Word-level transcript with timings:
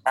Mau 0.00 0.08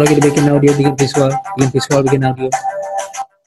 lagi 0.00 0.16
dibikin 0.16 0.48
audio, 0.48 0.72
bikin 0.72 0.96
visual, 0.96 1.28
bikin 1.60 1.68
visual, 1.68 2.00
bikin 2.00 2.24
audio. 2.24 2.48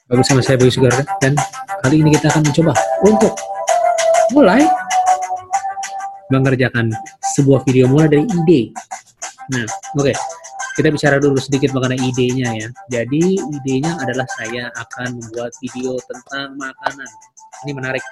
Bagus 0.06 0.30
sama 0.30 0.38
saya 0.46 0.54
Bagus 0.54 0.78
Sugar 0.78 0.94
dan 1.18 1.34
kali 1.82 1.98
ini 1.98 2.14
kita 2.14 2.30
akan 2.30 2.46
mencoba 2.46 2.70
untuk 3.02 3.34
mulai 4.30 4.62
mengerjakan 6.30 6.94
sebuah 7.34 7.66
video 7.66 7.90
mulai 7.90 8.06
dari 8.06 8.22
ide. 8.22 8.70
Nah, 9.50 9.66
oke. 9.98 10.06
Okay. 10.06 10.35
Kita 10.76 10.92
bicara 10.92 11.16
dulu 11.16 11.40
sedikit 11.40 11.72
mengenai 11.72 11.96
idenya 11.96 12.52
ya. 12.52 12.68
Jadi 12.92 13.40
idenya 13.40 13.96
adalah 13.96 14.28
saya 14.36 14.68
akan 14.76 15.16
membuat 15.16 15.56
video 15.64 15.96
tentang 16.04 16.52
makanan. 16.60 17.10
Ini 17.64 17.72
menarik. 17.72 18.04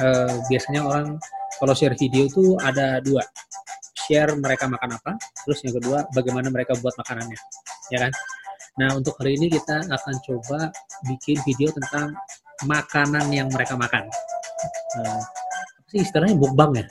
Uh, 0.00 0.40
biasanya 0.48 0.80
orang 0.86 1.20
kalau 1.58 1.74
share 1.74 1.92
video 1.98 2.30
itu 2.30 2.54
ada 2.62 3.02
dua 3.02 3.20
share 4.08 4.30
mereka 4.38 4.70
makan 4.70 4.94
apa, 4.94 5.18
terus 5.44 5.58
yang 5.66 5.74
kedua 5.76 6.06
bagaimana 6.14 6.48
mereka 6.48 6.72
buat 6.78 6.94
makanannya, 6.96 7.36
ya 7.92 7.98
kan? 8.06 8.12
Nah 8.78 8.94
untuk 8.94 9.18
hari 9.18 9.36
ini 9.36 9.50
kita 9.50 9.90
akan 9.90 10.14
coba 10.22 10.70
bikin 11.04 11.36
video 11.42 11.68
tentang 11.74 12.14
makanan 12.64 13.26
yang 13.34 13.50
mereka 13.50 13.74
makan. 13.74 14.06
Uh, 15.02 15.20
sih 15.90 16.06
istilahnya 16.06 16.38
mukbang 16.38 16.78
ya? 16.78 16.86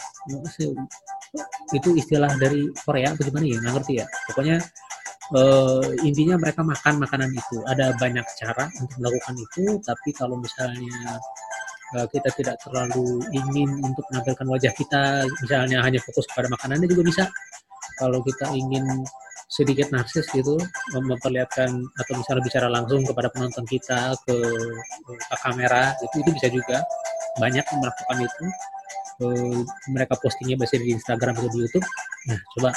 Itu 1.76 1.96
istilah 1.98 2.32
dari 2.40 2.68
Korea 2.84 3.14
bagaimana 3.16 3.46
ya? 3.46 3.58
Nggak 3.62 3.74
ngerti 3.82 3.94
ya. 4.00 4.06
Pokoknya 4.32 4.58
uh, 5.36 5.88
intinya 6.08 6.36
mereka 6.40 6.62
makan 6.64 6.94
makanan 7.04 7.30
itu. 7.36 7.58
Ada 7.68 7.96
banyak 8.00 8.26
cara 8.40 8.64
untuk 8.80 8.98
melakukan 9.00 9.36
itu, 9.36 9.64
tapi 9.84 10.10
kalau 10.16 10.40
misalnya 10.40 11.20
Eh, 11.96 12.08
kita 12.12 12.28
tidak 12.36 12.60
terlalu 12.60 13.24
ingin 13.32 13.80
untuk 13.80 14.04
menampilkan 14.12 14.44
wajah 14.52 14.74
kita, 14.76 15.24
misalnya 15.40 15.80
hanya 15.80 16.04
fokus 16.04 16.28
pada 16.36 16.52
makanannya 16.52 16.84
juga 16.84 17.04
bisa. 17.08 17.24
Kalau 17.96 18.20
kita 18.28 18.52
ingin 18.52 18.84
sedikit 19.48 19.88
narsis 19.96 20.28
gitu, 20.36 20.60
memperlihatkan 20.92 21.72
atau 21.72 22.14
misalnya 22.20 22.44
bicara 22.44 22.68
langsung 22.68 23.08
kepada 23.08 23.32
penonton 23.32 23.64
kita 23.64 24.12
ke, 24.28 24.36
ke 25.08 25.36
kamera, 25.40 25.96
itu 26.04 26.16
itu 26.28 26.30
bisa 26.36 26.48
juga. 26.52 26.78
Banyak 27.40 27.64
yang 27.64 27.80
melakukan 27.80 28.18
itu. 28.20 28.44
Mereka 29.90 30.14
postingnya 30.22 30.62
biasanya 30.62 30.84
di 30.86 30.94
Instagram 30.94 31.34
atau 31.38 31.50
di 31.50 31.58
YouTube. 31.66 31.88
Nah, 32.30 32.40
coba 32.58 32.70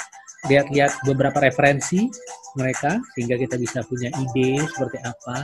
lihat-lihat 0.48 1.05
beberapa 1.05 1.36
referensi 1.36 2.08
mereka 2.56 2.96
sehingga 3.12 3.36
kita 3.36 3.60
bisa 3.60 3.84
punya 3.84 4.08
ide 4.16 4.64
seperti 4.72 4.98
apa. 5.05 5.36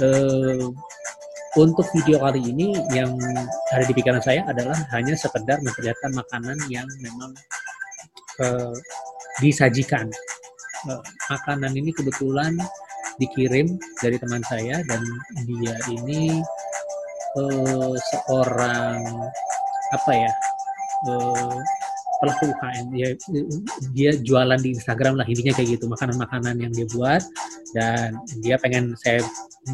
Uh, 0.00 0.72
untuk 1.58 1.84
video 1.90 2.22
kali 2.22 2.40
ini 2.46 2.78
yang 2.94 3.10
ada 3.74 3.82
di 3.82 3.90
pikiran 3.94 4.22
saya 4.22 4.46
adalah 4.46 4.78
hanya 4.94 5.18
sekedar 5.18 5.58
memperlihatkan 5.62 6.14
makanan 6.14 6.58
yang 6.70 6.86
memang 7.02 7.30
uh, 8.42 8.74
disajikan. 9.42 10.06
Uh, 10.86 11.02
makanan 11.28 11.74
ini 11.76 11.90
kebetulan 11.92 12.54
dikirim 13.20 13.76
dari 14.00 14.16
teman 14.16 14.40
saya 14.48 14.80
dan 14.88 15.02
dia 15.44 15.76
ini 15.92 16.40
uh, 17.36 17.94
seorang 17.98 19.04
apa 19.90 20.10
ya 20.14 20.32
pelaku 22.20 22.52
UKM 22.52 22.86
dia 22.92 23.08
dia 23.96 24.10
jualan 24.20 24.60
di 24.60 24.76
Instagram 24.76 25.16
lah 25.16 25.24
intinya 25.24 25.56
kayak 25.56 25.80
gitu 25.80 25.88
makanan-makanan 25.88 26.60
yang 26.60 26.72
dia 26.76 26.86
buat. 26.92 27.24
Dan 27.70 28.18
dia 28.44 28.60
pengen 28.60 28.92
saya 29.00 29.24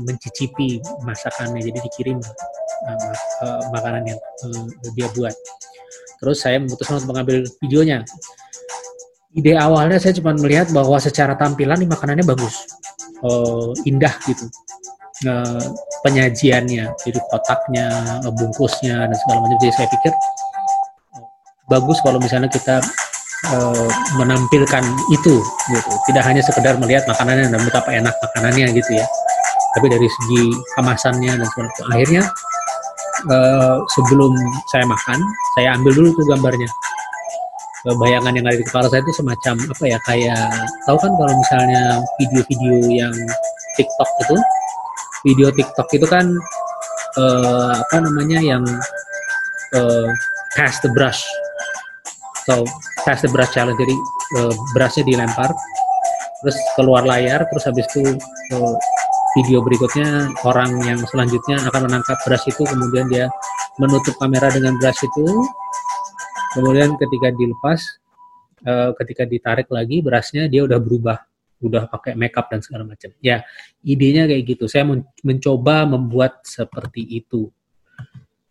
mencicipi 0.04 0.78
masakannya 1.02 1.64
jadi 1.64 1.78
dikirim 1.82 2.22
uh, 2.86 3.14
uh, 3.42 3.62
makanan 3.74 4.14
yang 4.14 4.20
uh, 4.46 4.66
dia 4.94 5.10
buat. 5.18 5.34
Terus 6.22 6.38
saya 6.40 6.62
memutuskan 6.62 7.02
untuk 7.02 7.10
mengambil 7.12 7.42
videonya. 7.60 8.06
Ide 9.36 9.52
awalnya 9.58 10.00
saya 10.00 10.16
cuma 10.16 10.32
melihat 10.32 10.72
bahwa 10.72 10.96
secara 10.96 11.36
tampilan 11.36 11.76
ini 11.82 11.88
makanannya 11.92 12.24
bagus 12.24 12.64
uh, 13.26 13.74
indah 13.84 14.12
gitu. 14.24 14.46
Uh, 15.24 15.60
penyajiannya 16.06 16.86
jadi 17.02 17.18
kotaknya 17.34 17.86
bungkusnya 18.30 19.10
dan 19.10 19.16
segala 19.18 19.42
macam. 19.42 19.58
Jadi 19.58 19.74
saya 19.74 19.88
pikir 19.90 20.12
bagus 21.66 21.98
kalau 22.06 22.22
misalnya 22.22 22.46
kita 22.46 22.78
uh, 23.50 23.90
menampilkan 24.14 24.84
itu 25.10 25.34
gitu. 25.42 25.90
Tidak 26.06 26.22
hanya 26.22 26.42
sekedar 26.46 26.78
melihat 26.78 27.02
makanannya 27.10 27.50
dan 27.50 27.60
betapa 27.66 27.90
enak 27.90 28.14
makanannya 28.22 28.70
gitu 28.78 28.90
ya. 28.94 29.06
Tapi 29.74 29.86
dari 29.92 30.08
segi 30.08 30.54
kemasannya 30.78 31.32
dan 31.36 31.46
sebagainya 31.52 31.84
akhirnya 31.92 32.22
uh, 33.28 33.76
sebelum 33.98 34.32
saya 34.70 34.86
makan 34.86 35.18
saya 35.58 35.74
ambil 35.74 35.92
dulu 35.92 36.08
tuh 36.14 36.24
gambarnya. 36.30 36.70
Uh, 37.86 37.96
bayangan 37.98 38.34
yang 38.34 38.46
ada 38.46 38.58
di 38.58 38.66
kepala 38.66 38.86
saya 38.88 39.02
itu 39.02 39.14
semacam 39.14 39.54
apa 39.58 39.84
ya 39.84 39.98
kayak 40.06 40.42
tahu 40.86 40.96
kan 41.02 41.12
kalau 41.18 41.34
misalnya 41.34 41.82
video-video 42.18 42.74
yang 42.94 43.14
TikTok 43.76 44.10
itu 44.26 44.36
video 45.24 45.48
TikTok 45.54 45.88
itu 45.94 46.06
kan 46.08 46.26
uh, 47.16 47.72
apa 47.80 47.96
namanya 48.02 48.38
yang 48.42 48.64
uh, 49.72 50.08
pass 50.58 50.80
the 50.84 50.90
brush. 50.92 51.22
Atau 52.44 52.66
pass 53.06 53.24
the 53.24 53.30
brush 53.30 53.50
challenge. 53.54 53.78
Jadi 53.80 53.96
uh, 54.40 54.52
brushnya 54.76 55.04
dilempar 55.06 55.50
terus 56.44 56.58
keluar 56.76 57.02
layar 57.02 57.48
terus 57.48 57.64
habis 57.64 57.88
itu 57.90 58.04
uh, 58.52 58.76
video 59.40 59.64
berikutnya 59.64 60.30
orang 60.44 60.76
yang 60.84 61.00
selanjutnya 61.08 61.60
akan 61.64 61.88
menangkap 61.88 62.16
beras 62.28 62.44
itu 62.44 62.62
kemudian 62.64 63.08
dia 63.08 63.26
menutup 63.80 64.16
kamera 64.20 64.52
dengan 64.52 64.76
beras 64.80 64.96
itu. 65.00 65.24
Kemudian 66.56 66.96
ketika 66.96 67.28
dilepas 67.36 67.80
ketika 68.98 69.28
ditarik 69.28 69.68
lagi 69.70 70.02
berasnya 70.02 70.48
dia 70.50 70.64
udah 70.64 70.80
berubah 70.80 71.20
udah 71.62 71.88
pakai 71.88 72.12
makeup 72.18 72.52
dan 72.52 72.60
segala 72.60 72.84
macam 72.84 73.08
ya 73.24 73.40
idenya 73.80 74.28
kayak 74.28 74.44
gitu 74.44 74.64
saya 74.68 74.84
men 74.84 75.04
mencoba 75.24 75.88
membuat 75.88 76.44
seperti 76.44 77.00
itu 77.16 77.48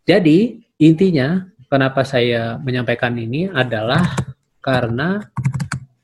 jadi 0.06 0.58
intinya 0.78 1.46
kenapa 1.66 2.06
saya 2.06 2.58
menyampaikan 2.62 3.14
ini 3.18 3.50
adalah 3.50 4.02
karena 4.62 5.22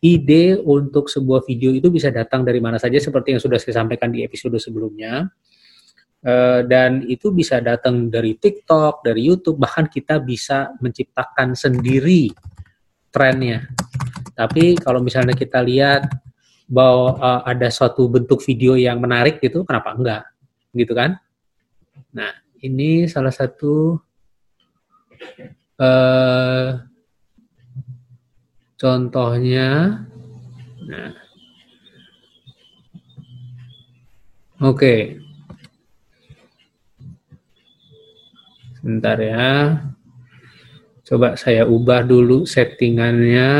ide 0.02 0.58
untuk 0.58 1.06
sebuah 1.06 1.46
video 1.46 1.70
itu 1.70 1.86
bisa 1.86 2.10
datang 2.10 2.42
dari 2.42 2.58
mana 2.58 2.76
saja 2.76 2.98
seperti 2.98 3.38
yang 3.38 3.42
sudah 3.42 3.58
saya 3.62 3.82
sampaikan 3.82 4.10
di 4.10 4.26
episode 4.26 4.58
sebelumnya. 4.58 5.30
Uh, 6.22 6.62
dan 6.70 7.02
itu 7.10 7.34
bisa 7.34 7.58
datang 7.58 8.06
dari 8.06 8.38
TikTok, 8.38 9.02
dari 9.02 9.26
YouTube, 9.26 9.58
bahkan 9.58 9.90
kita 9.90 10.22
bisa 10.22 10.70
menciptakan 10.78 11.54
sendiri 11.58 12.30
trennya. 13.10 13.66
Tapi 14.34 14.78
kalau 14.78 15.02
misalnya 15.02 15.34
kita 15.34 15.58
lihat 15.62 16.06
bahwa 16.70 17.18
uh, 17.18 17.42
ada 17.46 17.68
suatu 17.70 18.06
bentuk 18.06 18.42
video 18.44 18.78
yang 18.78 18.98
menarik 19.02 19.38
gitu, 19.38 19.62
kenapa 19.66 19.94
enggak? 19.94 20.22
Gitu 20.74 20.92
kan? 20.94 21.18
Nah, 22.12 22.32
ini 22.62 23.06
salah 23.10 23.32
satu 23.32 23.98
uh, 25.80 26.92
Contohnya, 28.82 30.02
nah, 30.90 31.14
oke, 34.58 34.74
okay. 34.74 35.00
sebentar 38.74 39.14
ya. 39.22 39.78
Coba 41.06 41.38
saya 41.38 41.62
ubah 41.62 42.02
dulu 42.02 42.42
settingannya. 42.42 43.54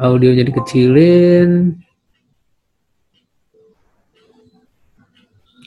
Audionya 0.00 0.48
dikecilin. 0.48 1.76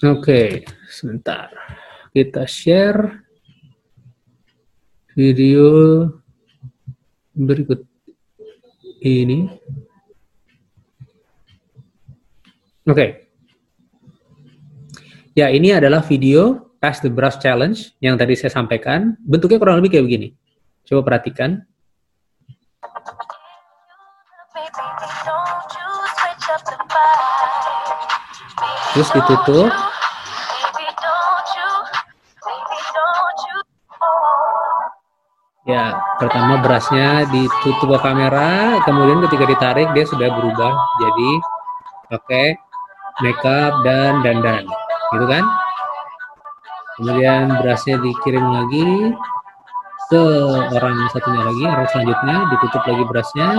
Oke, 0.03 0.17
okay. 0.19 0.47
sebentar. 0.89 1.53
Kita 2.09 2.49
share 2.49 3.23
video 5.13 6.09
berikut 7.37 7.85
ini. 9.05 9.53
Oke. 12.89 12.89
Okay. 12.89 13.09
Ya, 15.37 15.53
ini 15.53 15.73
adalah 15.77 16.01
video 16.01 16.73
Pass 16.81 16.99
the 16.99 17.09
Brush 17.13 17.37
Challenge 17.39 17.77
yang 18.01 18.17
tadi 18.17 18.33
saya 18.33 18.49
sampaikan. 18.49 19.13
Bentuknya 19.21 19.61
kurang 19.61 19.79
lebih 19.79 19.97
kayak 19.97 20.05
begini. 20.09 20.27
Coba 20.83 21.05
perhatikan. 21.05 21.63
Terus 28.93 29.09
ditutup. 29.09 29.73
Ya, 35.63 35.95
pertama 36.19 36.59
berasnya 36.59 37.23
ditutup 37.31 37.95
ke 37.95 37.99
kamera 38.03 38.83
kemudian 38.83 39.23
ketika 39.25 39.47
ditarik 39.47 39.87
dia 39.95 40.05
sudah 40.05 40.27
berubah 40.35 40.75
jadi 40.99 41.31
pakai 42.11 42.47
makeup 43.23 43.73
dan 43.81 44.21
dandan. 44.21 44.67
Gitu 45.15 45.25
kan? 45.25 45.43
Kemudian 46.99 47.43
berasnya 47.63 47.97
dikirim 47.97 48.45
lagi 48.45 49.17
ke 50.11 50.23
orang 50.77 51.09
satunya 51.09 51.41
lagi 51.41 51.63
orang 51.65 51.87
selanjutnya 51.89 52.35
ditutup 52.53 52.83
lagi 52.85 53.03
berasnya. 53.09 53.49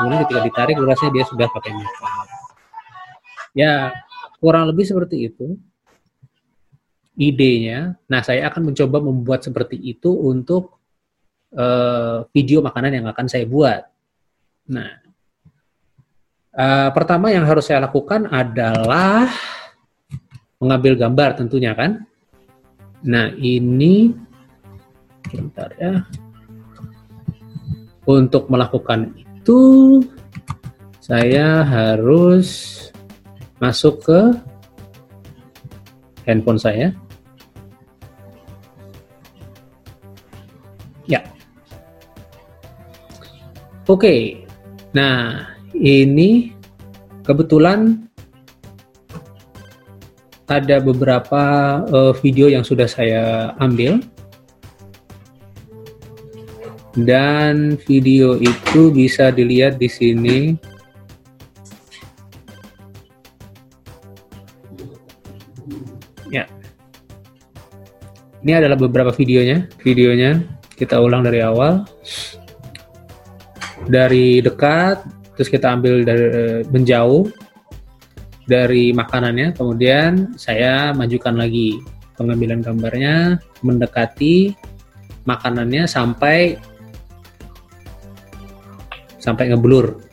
Kemudian 0.00 0.20
ketika 0.24 0.40
ditarik 0.46 0.76
berasnya 0.80 1.10
dia 1.12 1.24
sudah 1.28 1.50
pakai 1.52 1.76
makeup. 1.76 2.12
Ya 3.58 3.90
kurang 4.40 4.72
lebih 4.72 4.88
seperti 4.88 5.30
itu. 5.30 5.54
Idenya 7.20 8.00
nah 8.08 8.24
saya 8.24 8.48
akan 8.48 8.72
mencoba 8.72 8.98
membuat 9.04 9.44
seperti 9.44 9.76
itu 9.76 10.08
untuk 10.08 10.80
uh, 11.52 12.24
video 12.32 12.64
makanan 12.64 12.96
yang 12.96 13.06
akan 13.12 13.26
saya 13.28 13.44
buat. 13.44 13.84
Nah 14.72 14.90
uh, 16.56 16.90
pertama 16.96 17.28
yang 17.28 17.44
harus 17.44 17.68
saya 17.68 17.84
lakukan 17.84 18.24
adalah 18.32 19.28
mengambil 20.56 20.96
gambar 20.96 21.44
tentunya 21.44 21.76
kan? 21.76 22.08
Nah 23.04 23.32
ini 23.36 24.16
Sebentar 25.30 25.70
ya. 25.78 26.02
Untuk 28.02 28.50
melakukan 28.50 29.14
itu, 29.14 29.60
saya 30.98 31.62
harus 31.62 32.89
masuk 33.60 34.00
ke 34.02 34.20
handphone 36.24 36.58
saya. 36.58 36.96
Ya. 41.04 41.20
Oke. 43.84 44.46
Nah, 44.90 45.46
ini 45.76 46.56
kebetulan 47.22 48.10
ada 50.50 50.82
beberapa 50.82 51.42
uh, 51.86 52.12
video 52.18 52.50
yang 52.50 52.66
sudah 52.66 52.90
saya 52.90 53.54
ambil 53.62 54.02
dan 57.06 57.78
video 57.86 58.34
itu 58.34 58.90
bisa 58.90 59.30
dilihat 59.30 59.78
di 59.78 59.86
sini 59.86 60.58
ini 68.40 68.52
adalah 68.56 68.76
beberapa 68.76 69.12
videonya. 69.12 69.68
Videonya 69.80 70.40
kita 70.76 70.96
ulang 71.00 71.24
dari 71.24 71.40
awal. 71.44 71.84
Dari 73.88 74.44
dekat 74.44 75.04
terus 75.36 75.48
kita 75.48 75.72
ambil 75.72 76.04
dari 76.04 76.26
eh, 76.28 76.60
menjauh 76.68 77.28
dari 78.48 78.92
makanannya. 78.92 79.56
Kemudian 79.56 80.36
saya 80.36 80.92
majukan 80.96 81.36
lagi 81.36 81.80
pengambilan 82.16 82.60
gambarnya 82.60 83.40
mendekati 83.64 84.52
makanannya 85.24 85.88
sampai 85.88 86.56
sampai 89.20 89.52
ngeblur 89.52 90.09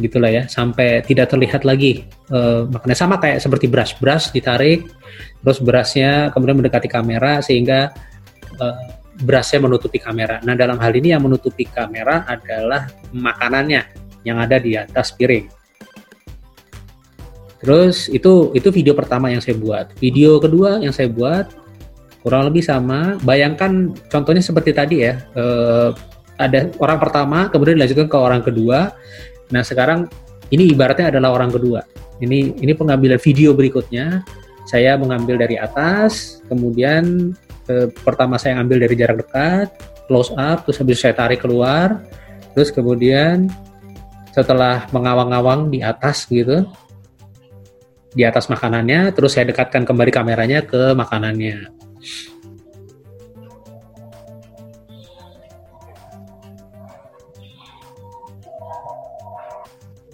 gitulah 0.00 0.32
ya 0.32 0.48
sampai 0.48 1.04
tidak 1.04 1.28
terlihat 1.28 1.68
lagi 1.68 2.08
uh, 2.32 2.64
makanya 2.64 2.96
sama 2.96 3.20
kayak 3.20 3.44
seperti 3.44 3.68
brush 3.68 3.92
brush 4.00 4.32
ditarik 4.32 4.88
terus 5.44 5.60
berasnya 5.60 6.32
kemudian 6.32 6.56
mendekati 6.56 6.88
kamera 6.88 7.44
sehingga 7.44 7.92
uh, 8.56 9.02
brushnya 9.22 9.60
menutupi 9.62 10.00
kamera. 10.00 10.40
Nah 10.42 10.56
dalam 10.56 10.80
hal 10.80 10.92
ini 10.96 11.12
yang 11.12 11.22
menutupi 11.22 11.68
kamera 11.68 12.24
adalah 12.24 12.88
makanannya 13.12 13.84
yang 14.24 14.40
ada 14.40 14.56
di 14.56 14.74
atas 14.74 15.12
piring. 15.12 15.46
Terus 17.62 18.10
itu 18.10 18.50
itu 18.56 18.68
video 18.74 18.96
pertama 18.96 19.30
yang 19.30 19.38
saya 19.38 19.54
buat. 19.54 19.94
Video 20.02 20.42
kedua 20.42 20.82
yang 20.82 20.90
saya 20.90 21.06
buat 21.06 21.52
kurang 22.26 22.50
lebih 22.50 22.64
sama. 22.66 23.20
Bayangkan 23.22 23.94
contohnya 24.10 24.42
seperti 24.42 24.74
tadi 24.74 25.06
ya 25.06 25.22
uh, 25.38 25.94
ada 26.40 26.74
orang 26.82 26.98
pertama, 26.98 27.38
kemudian 27.52 27.78
dilanjutkan 27.78 28.10
ke 28.10 28.18
orang 28.18 28.42
kedua. 28.42 28.90
Nah 29.52 29.62
sekarang 29.62 30.08
ini 30.48 30.72
ibaratnya 30.72 31.12
adalah 31.12 31.36
orang 31.36 31.52
kedua. 31.52 31.84
Ini 32.18 32.60
ini 32.60 32.72
pengambilan 32.72 33.20
video 33.20 33.52
berikutnya. 33.52 34.24
Saya 34.64 34.96
mengambil 34.96 35.42
dari 35.42 35.58
atas, 35.58 36.40
kemudian 36.46 37.34
eh, 37.68 37.88
pertama 38.02 38.40
saya 38.40 38.56
ambil 38.62 38.80
dari 38.80 38.94
jarak 38.96 39.26
dekat, 39.26 39.68
close 40.06 40.32
up, 40.38 40.64
terus 40.64 40.78
habis 40.80 40.98
saya 41.02 41.12
tarik 41.12 41.42
keluar, 41.42 42.00
terus 42.54 42.70
kemudian 42.70 43.50
setelah 44.32 44.88
mengawang-awang 44.94 45.68
di 45.68 45.84
atas 45.84 46.24
gitu, 46.30 46.64
di 48.14 48.22
atas 48.22 48.48
makanannya, 48.48 49.12
terus 49.12 49.36
saya 49.36 49.50
dekatkan 49.50 49.82
kembali 49.82 50.12
kameranya 50.14 50.64
ke 50.64 50.96
makanannya. 50.96 51.68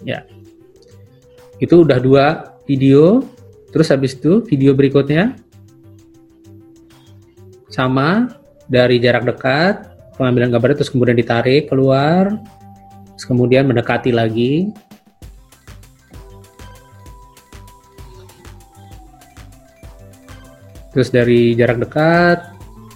Ya. 0.09 0.25
Itu 1.61 1.85
udah 1.85 2.01
dua 2.01 2.57
video. 2.65 3.21
Terus 3.69 3.93
habis 3.93 4.17
itu 4.17 4.41
video 4.49 4.73
berikutnya 4.73 5.37
sama 7.69 8.33
dari 8.65 8.97
jarak 8.97 9.29
dekat, 9.29 9.93
pengambilan 10.17 10.49
gambar 10.49 10.73
terus 10.73 10.89
kemudian 10.89 11.13
ditarik 11.13 11.69
keluar, 11.69 12.33
terus 13.13 13.25
kemudian 13.29 13.69
mendekati 13.69 14.09
lagi. 14.09 14.73
Terus 20.89 21.13
dari 21.13 21.53
jarak 21.53 21.85
dekat, 21.85 22.49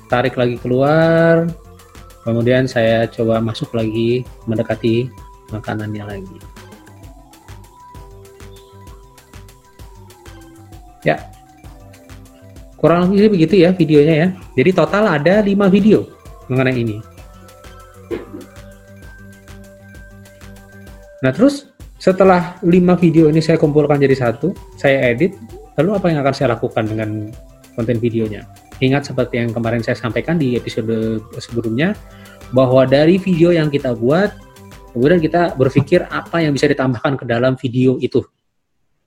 tarik 0.09 0.33
lagi 0.33 0.57
keluar, 0.57 1.45
kemudian 2.25 2.65
saya 2.65 3.05
coba 3.05 3.37
masuk 3.37 3.69
lagi 3.77 4.25
mendekati 4.49 5.13
makanannya 5.53 6.01
lagi. 6.01 6.37
Ya. 11.03 11.19
Kurang 12.79 13.15
lebih 13.15 13.39
begitu 13.39 13.63
ya 13.63 13.71
videonya 13.71 14.15
ya. 14.15 14.27
Jadi 14.59 14.69
total 14.75 15.07
ada 15.07 15.39
5 15.39 15.71
video 15.71 16.03
mengenai 16.51 16.75
ini. 16.75 16.97
Nah, 21.23 21.31
terus 21.31 21.71
setelah 21.95 22.59
5 22.59 22.99
video 22.99 23.31
ini 23.31 23.39
saya 23.39 23.55
kumpulkan 23.55 23.95
jadi 23.95 24.11
satu, 24.27 24.51
saya 24.75 25.15
edit, 25.15 25.39
lalu 25.79 25.95
apa 25.95 26.11
yang 26.11 26.19
akan 26.19 26.33
saya 26.35 26.51
lakukan 26.51 26.83
dengan 26.83 27.31
konten 27.79 27.95
videonya? 28.03 28.43
Ingat 28.83 29.07
seperti 29.07 29.39
yang 29.39 29.55
kemarin 29.55 29.79
saya 29.79 29.95
sampaikan 29.95 30.35
di 30.35 30.59
episode 30.59 31.23
sebelumnya, 31.39 31.95
bahwa 32.51 32.83
dari 32.83 33.15
video 33.15 33.55
yang 33.55 33.71
kita 33.71 33.95
buat, 33.95 34.35
kemudian 34.91 35.23
kita 35.23 35.55
berpikir 35.55 36.03
apa 36.11 36.43
yang 36.43 36.51
bisa 36.51 36.67
ditambahkan 36.67 37.15
ke 37.15 37.23
dalam 37.23 37.55
video 37.55 37.95
itu. 38.03 38.19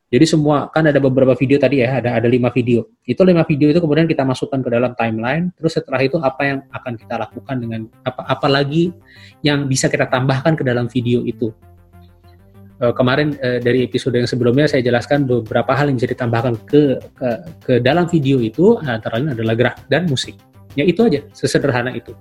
Jadi 0.07 0.23
semua 0.23 0.71
kan 0.71 0.87
ada 0.87 1.03
beberapa 1.03 1.35
video 1.35 1.59
tadi 1.59 1.83
ya, 1.83 1.99
ada 1.99 2.15
ada 2.15 2.31
lima 2.31 2.47
video. 2.55 2.87
Itu 3.03 3.27
lima 3.27 3.43
video 3.43 3.75
itu 3.75 3.83
kemudian 3.83 4.07
kita 4.07 4.23
masukkan 4.23 4.63
ke 4.63 4.71
dalam 4.71 4.95
timeline. 4.95 5.51
Terus 5.59 5.83
setelah 5.83 5.99
itu 5.99 6.23
apa 6.23 6.43
yang 6.47 6.59
akan 6.71 6.95
kita 6.95 7.15
lakukan 7.19 7.57
dengan 7.59 7.81
apa 8.07 8.23
apa 8.23 8.47
lagi 8.47 8.95
yang 9.43 9.67
bisa 9.67 9.91
kita 9.91 10.07
tambahkan 10.07 10.55
ke 10.55 10.63
dalam 10.63 10.87
video 10.87 11.27
itu. 11.27 11.51
Uh, 12.77 12.93
kemarin 12.93 13.35
uh, 13.41 13.59
dari 13.59 13.83
episode 13.83 14.15
yang 14.15 14.29
sebelumnya 14.29 14.69
saya 14.69 14.85
jelaskan 14.85 15.27
beberapa 15.27 15.73
hal 15.75 15.91
yang 15.91 15.97
bisa 15.97 16.13
ditambahkan 16.13 16.55
ke 16.69 17.01
ke, 17.17 17.29
ke 17.67 17.75
dalam 17.83 18.07
video 18.07 18.39
itu 18.39 18.79
antara 18.85 19.19
lain 19.19 19.35
adalah 19.35 19.59
gerak 19.59 19.81
dan 19.91 20.07
musik. 20.07 20.39
Ya 20.79 20.85
itu 20.85 21.03
aja, 21.03 21.25
sesederhana 21.35 21.91
itu. 21.97 22.13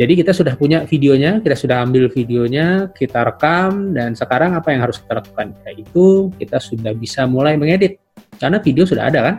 Jadi 0.00 0.12
kita 0.24 0.32
sudah 0.32 0.56
punya 0.56 0.88
videonya, 0.88 1.38
kita 1.44 1.52
sudah 1.52 1.84
ambil 1.84 2.08
videonya, 2.08 2.88
kita 2.96 3.28
rekam, 3.28 3.92
dan 3.92 4.16
sekarang 4.16 4.56
apa 4.56 4.72
yang 4.72 4.88
harus 4.88 4.98
kita 4.98 5.20
lakukan? 5.20 5.52
Yaitu 5.68 6.32
kita 6.40 6.56
sudah 6.58 6.96
bisa 6.96 7.28
mulai 7.28 7.60
mengedit, 7.60 8.00
karena 8.40 8.56
video 8.58 8.88
sudah 8.88 9.12
ada 9.12 9.20
kan? 9.20 9.36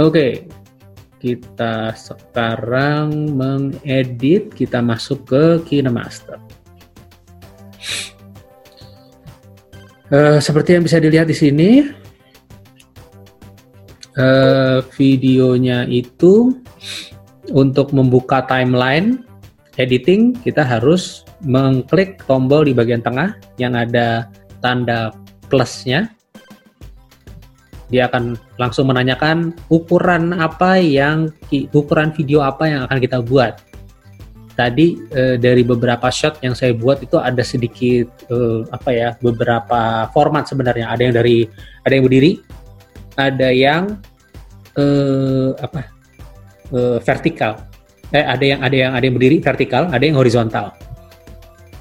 Oke, 0.00 0.48
kita 1.20 1.92
sekarang 1.96 3.32
mengedit, 3.36 4.52
kita 4.56 4.80
masuk 4.80 5.24
ke 5.28 5.44
KineMaster. 5.68 6.40
Uh, 10.06 10.38
seperti 10.38 10.78
yang 10.78 10.84
bisa 10.86 11.02
dilihat 11.02 11.26
di 11.26 11.34
sini, 11.34 11.70
uh, 14.16 14.78
videonya 14.94 15.82
itu 15.90 16.62
untuk 17.52 17.94
membuka 17.94 18.42
timeline 18.46 19.22
editing 19.76 20.32
kita 20.40 20.64
harus 20.64 21.22
mengklik 21.44 22.24
tombol 22.24 22.64
di 22.64 22.72
bagian 22.72 23.04
tengah 23.04 23.36
yang 23.60 23.76
ada 23.76 24.28
tanda 24.64 25.12
plusnya. 25.52 26.10
Dia 27.86 28.10
akan 28.10 28.34
langsung 28.58 28.90
menanyakan 28.90 29.54
ukuran 29.70 30.34
apa 30.34 30.82
yang 30.82 31.30
ukuran 31.70 32.10
video 32.10 32.42
apa 32.42 32.66
yang 32.66 32.80
akan 32.90 32.98
kita 32.98 33.22
buat. 33.22 33.62
Tadi 34.56 34.96
uh, 35.12 35.36
dari 35.36 35.62
beberapa 35.62 36.08
shot 36.08 36.40
yang 36.40 36.56
saya 36.56 36.72
buat 36.72 37.04
itu 37.04 37.20
ada 37.20 37.44
sedikit 37.44 38.08
uh, 38.32 38.66
apa 38.72 38.90
ya 38.90 39.08
beberapa 39.22 40.10
format 40.10 40.50
sebenarnya. 40.50 40.90
Ada 40.90 41.02
yang 41.06 41.14
dari 41.14 41.38
ada 41.86 41.92
yang 41.94 42.04
berdiri 42.08 42.32
ada 43.16 43.48
yang 43.52 43.82
uh, 44.74 45.54
apa 45.60 45.95
uh, 46.72 46.98
vertikal 47.02 47.60
eh 48.14 48.22
ada 48.22 48.44
yang 48.44 48.60
ada 48.62 48.76
yang 48.76 48.92
ada 48.94 49.04
yang 49.04 49.16
berdiri 49.18 49.38
vertikal 49.42 49.90
ada 49.90 50.02
yang 50.02 50.16
horizontal 50.16 50.70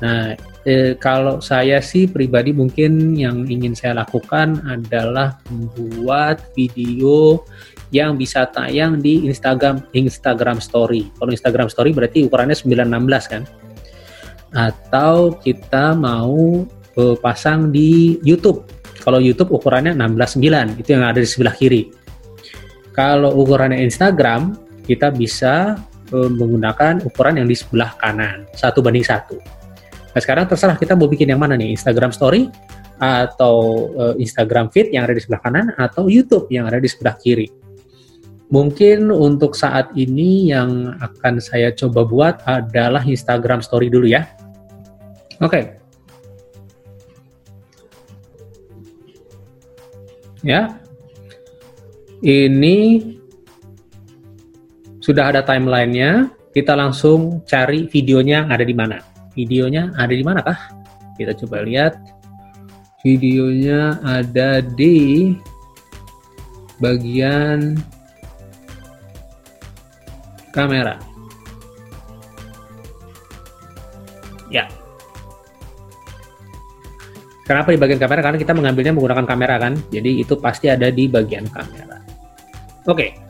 nah 0.01 0.35
eh, 0.65 0.97
kalau 0.97 1.39
saya 1.39 1.79
sih 1.79 2.09
pribadi 2.09 2.51
mungkin 2.51 3.13
yang 3.15 3.45
ingin 3.45 3.77
saya 3.77 4.01
lakukan 4.01 4.59
adalah 4.65 5.37
membuat 5.47 6.41
video 6.57 7.45
yang 7.93 8.17
bisa 8.17 8.49
tayang 8.49 8.99
di 8.99 9.29
Instagram 9.29 9.85
Instagram 9.93 10.57
Story. 10.59 11.07
Kalau 11.15 11.31
Instagram 11.31 11.69
Story 11.69 11.93
berarti 11.93 12.25
ukurannya 12.25 12.57
916 12.57 13.31
kan? 13.31 13.43
Atau 14.51 15.37
kita 15.39 15.93
mau 15.93 16.65
uh, 16.97 17.15
pasang 17.21 17.69
di 17.69 18.17
YouTube. 18.25 18.65
Kalau 19.05 19.21
YouTube 19.21 19.53
ukurannya 19.53 19.93
169, 19.93 20.81
itu 20.81 20.89
yang 20.97 21.05
ada 21.05 21.21
di 21.21 21.29
sebelah 21.29 21.53
kiri. 21.53 21.93
Kalau 22.89 23.37
ukurannya 23.37 23.85
Instagram, 23.85 24.64
kita 24.85 25.09
bisa 25.09 25.75
uh, 26.13 26.29
menggunakan 26.29 27.01
ukuran 27.03 27.41
yang 27.41 27.49
di 27.49 27.57
sebelah 27.57 27.97
kanan, 27.97 28.45
satu 28.53 28.85
banding 28.85 29.03
satu. 29.03 29.41
Nah 30.15 30.21
sekarang 30.21 30.45
terserah 30.47 30.77
kita 30.77 30.95
mau 30.95 31.09
bikin 31.09 31.33
yang 31.33 31.41
mana 31.41 31.57
nih, 31.57 31.73
Instagram 31.73 32.13
Story 32.13 32.47
atau 32.95 33.89
uh, 33.99 34.15
Instagram 34.15 34.71
Feed 34.71 34.95
yang 34.95 35.03
ada 35.03 35.17
di 35.17 35.21
sebelah 35.25 35.41
kanan 35.43 35.67
atau 35.75 36.07
YouTube 36.07 36.47
yang 36.47 36.69
ada 36.69 36.79
di 36.79 36.87
sebelah 36.87 37.17
kiri. 37.19 37.51
Mungkin 38.53 39.09
untuk 39.09 39.57
saat 39.57 39.89
ini 39.97 40.53
yang 40.53 40.95
akan 41.01 41.41
saya 41.41 41.73
coba 41.73 42.05
buat 42.05 42.35
adalah 42.45 43.01
Instagram 43.01 43.65
Story 43.65 43.89
dulu 43.89 44.05
ya. 44.05 44.29
Oke. 45.41 45.49
Okay. 45.49 45.63
Ya. 50.45 50.77
Ini 52.21 53.14
sudah 55.05 55.29
ada 55.29 55.45
timelinenya. 55.45 56.33
Kita 56.49 56.73
langsung 56.73 57.45
cari 57.45 57.85
videonya 57.85 58.49
ada 58.49 58.65
di 58.65 58.73
mana. 58.73 58.97
Videonya 59.37 59.93
ada 59.93 60.09
di 60.09 60.25
mana 60.25 60.41
kah? 60.41 60.57
Kita 61.13 61.37
coba 61.45 61.61
lihat. 61.61 61.93
Videonya 63.05 64.01
ada 64.01 64.65
di 64.65 65.37
bagian 66.81 67.77
kamera. 70.49 70.97
Ya. 74.49 74.65
Kenapa 77.45 77.69
di 77.69 77.77
bagian 77.77 78.01
kamera? 78.01 78.25
Karena 78.25 78.39
kita 78.41 78.57
mengambilnya 78.57 78.95
menggunakan 78.95 79.27
kamera 79.29 79.55
kan, 79.61 79.77
jadi 79.93 80.23
itu 80.25 80.33
pasti 80.41 80.65
ada 80.65 80.89
di 80.89 81.05
bagian 81.05 81.45
kamera. 81.45 82.01
Oke. 82.89 83.24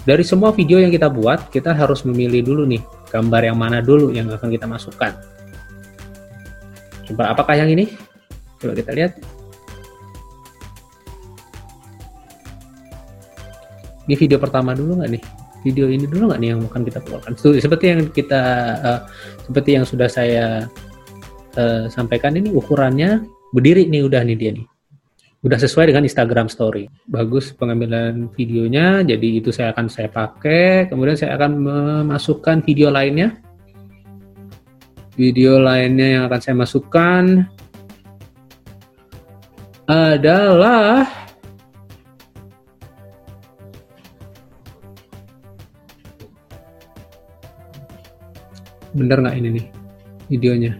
Dari 0.00 0.24
semua 0.24 0.50
video 0.56 0.80
yang 0.80 0.88
kita 0.88 1.12
buat, 1.12 1.52
kita 1.52 1.76
harus 1.76 2.08
memilih 2.08 2.40
dulu 2.40 2.64
nih, 2.64 2.80
gambar 3.12 3.52
yang 3.52 3.58
mana 3.60 3.84
dulu 3.84 4.10
yang 4.16 4.32
akan 4.32 4.48
kita 4.48 4.64
masukkan. 4.64 5.12
Coba 7.04 7.36
apakah 7.36 7.58
yang 7.58 7.68
ini? 7.68 7.92
Coba 8.56 8.72
kita 8.72 8.96
lihat. 8.96 9.20
Ini 14.08 14.14
video 14.16 14.40
pertama 14.40 14.74
dulu 14.74 15.04
nggak 15.04 15.12
nih? 15.14 15.24
video 15.60 15.92
ini 15.92 16.08
dulu 16.08 16.32
nggak 16.32 16.40
nih 16.40 16.48
yang 16.56 16.60
akan 16.64 16.82
kita 16.88 16.98
keluarkan? 17.04 17.32
Seperti 17.36 17.84
yang 17.92 18.00
kita 18.10 18.42
uh, 18.80 19.00
seperti 19.44 19.70
yang 19.76 19.84
sudah 19.84 20.08
saya 20.08 20.66
uh, 21.56 21.84
sampaikan 21.92 22.36
ini 22.36 22.48
ukurannya 22.52 23.24
berdiri 23.52 23.86
nih 23.88 24.02
udah 24.06 24.24
nih 24.24 24.36
dia 24.36 24.50
nih. 24.56 24.66
Udah 25.40 25.56
sesuai 25.56 25.88
dengan 25.88 26.04
Instagram 26.04 26.52
Story. 26.52 26.84
Bagus 27.08 27.56
pengambilan 27.56 28.28
videonya, 28.36 29.00
jadi 29.00 29.40
itu 29.40 29.48
saya 29.48 29.72
akan 29.72 29.88
saya 29.88 30.12
pakai. 30.12 30.92
Kemudian 30.92 31.16
saya 31.16 31.40
akan 31.40 31.64
memasukkan 31.64 32.60
video 32.60 32.92
lainnya. 32.92 33.40
Video 35.16 35.56
lainnya 35.56 36.20
yang 36.20 36.22
akan 36.28 36.40
saya 36.44 36.56
masukkan 36.60 37.48
adalah 39.88 41.08
bener 48.94 49.18
nggak 49.22 49.36
ini 49.38 49.48
nih 49.58 49.66
videonya 50.30 50.72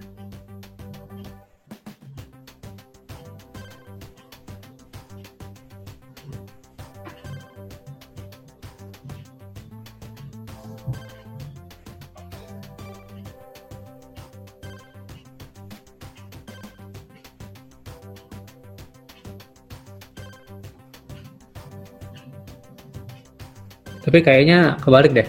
tapi 24.10 24.26
kayaknya 24.26 24.74
kebalik 24.82 25.14
deh 25.14 25.28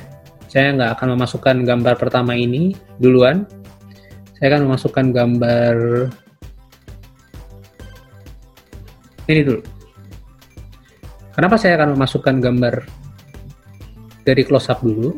saya 0.51 0.75
nggak 0.75 0.99
akan 0.99 1.15
memasukkan 1.15 1.63
gambar 1.63 1.95
pertama 1.95 2.35
ini 2.35 2.75
duluan. 2.99 3.47
Saya 4.35 4.51
akan 4.51 4.67
memasukkan 4.67 5.05
gambar 5.15 5.75
ini 9.31 9.41
dulu. 9.47 9.61
Kenapa 11.31 11.55
saya 11.55 11.79
akan 11.79 11.95
memasukkan 11.95 12.35
gambar 12.43 12.83
dari 14.27 14.43
close 14.43 14.67
up 14.67 14.83
dulu? 14.83 15.15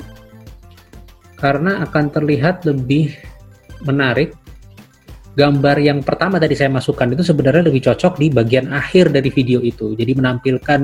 Karena 1.34 1.82
akan 1.82 2.13
terlihat 2.13 2.70
lebih 2.70 3.17
menarik 3.89 4.38
gambar 5.33 5.77
yang 5.81 5.99
pertama 6.05 6.37
tadi 6.37 6.53
saya 6.53 6.69
masukkan 6.69 7.09
itu 7.09 7.25
sebenarnya 7.25 7.65
lebih 7.65 7.81
cocok 7.89 8.21
di 8.21 8.29
bagian 8.29 8.69
akhir 8.69 9.09
dari 9.09 9.33
video 9.33 9.59
itu. 9.65 9.97
Jadi 9.97 10.13
menampilkan, 10.13 10.79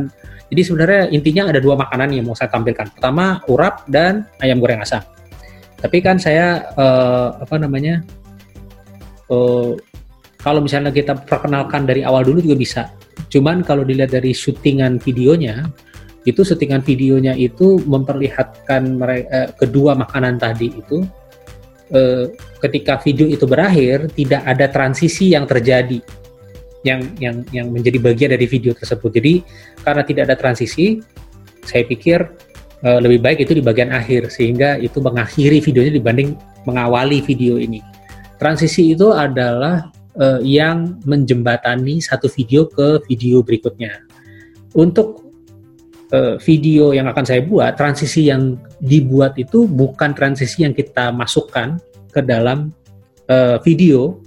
jadi 0.50 0.62
sebenarnya 0.66 1.02
intinya 1.14 1.54
ada 1.54 1.62
dua 1.62 1.78
makanan 1.78 2.18
yang 2.18 2.26
mau 2.26 2.34
saya 2.34 2.50
tampilkan. 2.50 2.90
Pertama 2.98 3.46
urap 3.46 3.86
dan 3.86 4.26
ayam 4.42 4.58
goreng 4.58 4.82
asam. 4.82 5.06
Tapi 5.80 5.98
kan 6.02 6.18
saya 6.18 6.66
uh, 6.76 7.40
apa 7.40 7.56
namanya, 7.62 8.02
uh, 9.30 9.78
kalau 10.42 10.66
misalnya 10.66 10.90
kita 10.90 11.14
perkenalkan 11.30 11.86
dari 11.86 12.02
awal 12.02 12.26
dulu 12.26 12.42
juga 12.42 12.58
bisa. 12.58 12.84
Cuman 13.30 13.62
kalau 13.62 13.86
dilihat 13.86 14.12
dari 14.12 14.34
syutingan 14.34 14.98
videonya, 14.98 15.70
itu 16.26 16.42
syutingan 16.42 16.82
videonya 16.84 17.38
itu 17.38 17.80
memperlihatkan 17.86 18.98
mereka, 18.98 19.30
uh, 19.30 19.50
kedua 19.56 19.94
makanan 19.94 20.42
tadi 20.42 20.74
itu 20.74 21.06
eh, 21.94 22.26
ketika 22.62 22.98
video 23.02 23.26
itu 23.30 23.46
berakhir 23.46 24.10
tidak 24.14 24.42
ada 24.46 24.66
transisi 24.70 25.34
yang 25.34 25.46
terjadi 25.50 26.02
yang 26.88 27.04
yang 27.20 27.44
yang 27.52 27.68
menjadi 27.72 28.00
bagian 28.00 28.32
dari 28.32 28.48
video 28.48 28.72
tersebut. 28.72 29.12
Jadi 29.12 29.44
karena 29.84 30.04
tidak 30.08 30.24
ada 30.32 30.36
transisi, 30.40 31.04
saya 31.68 31.84
pikir 31.84 32.20
eh, 32.84 33.00
lebih 33.04 33.20
baik 33.20 33.44
itu 33.44 33.60
di 33.60 33.64
bagian 33.64 33.92
akhir 33.92 34.32
sehingga 34.32 34.80
itu 34.80 35.04
mengakhiri 35.04 35.60
videonya 35.60 35.94
dibanding 36.00 36.40
mengawali 36.64 37.20
video 37.20 37.60
ini. 37.60 37.84
Transisi 38.40 38.96
itu 38.96 39.12
adalah 39.12 39.92
eh, 40.16 40.40
yang 40.48 41.04
menjembatani 41.04 42.00
satu 42.00 42.32
video 42.32 42.68
ke 42.72 43.04
video 43.12 43.44
berikutnya. 43.44 44.08
Untuk 44.78 45.29
video 46.42 46.90
yang 46.90 47.06
akan 47.06 47.22
saya 47.22 47.46
buat, 47.46 47.78
transisi 47.78 48.34
yang 48.34 48.58
dibuat 48.82 49.38
itu 49.38 49.70
bukan 49.70 50.18
transisi 50.18 50.66
yang 50.66 50.74
kita 50.74 51.14
masukkan 51.14 51.78
ke 52.10 52.26
dalam 52.26 52.74
uh, 53.30 53.62
video, 53.62 54.18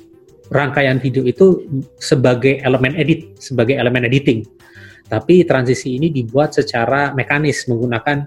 rangkaian 0.54 1.02
video 1.02 1.26
itu 1.26 1.66
sebagai 1.98 2.62
elemen 2.62 2.94
edit, 2.94 3.34
sebagai 3.42 3.74
elemen 3.74 4.06
editing. 4.06 4.46
Tapi 5.10 5.44
transisi 5.44 5.98
ini 5.98 6.08
dibuat 6.08 6.54
secara 6.56 7.10
mekanis 7.12 7.66
menggunakan 7.66 8.24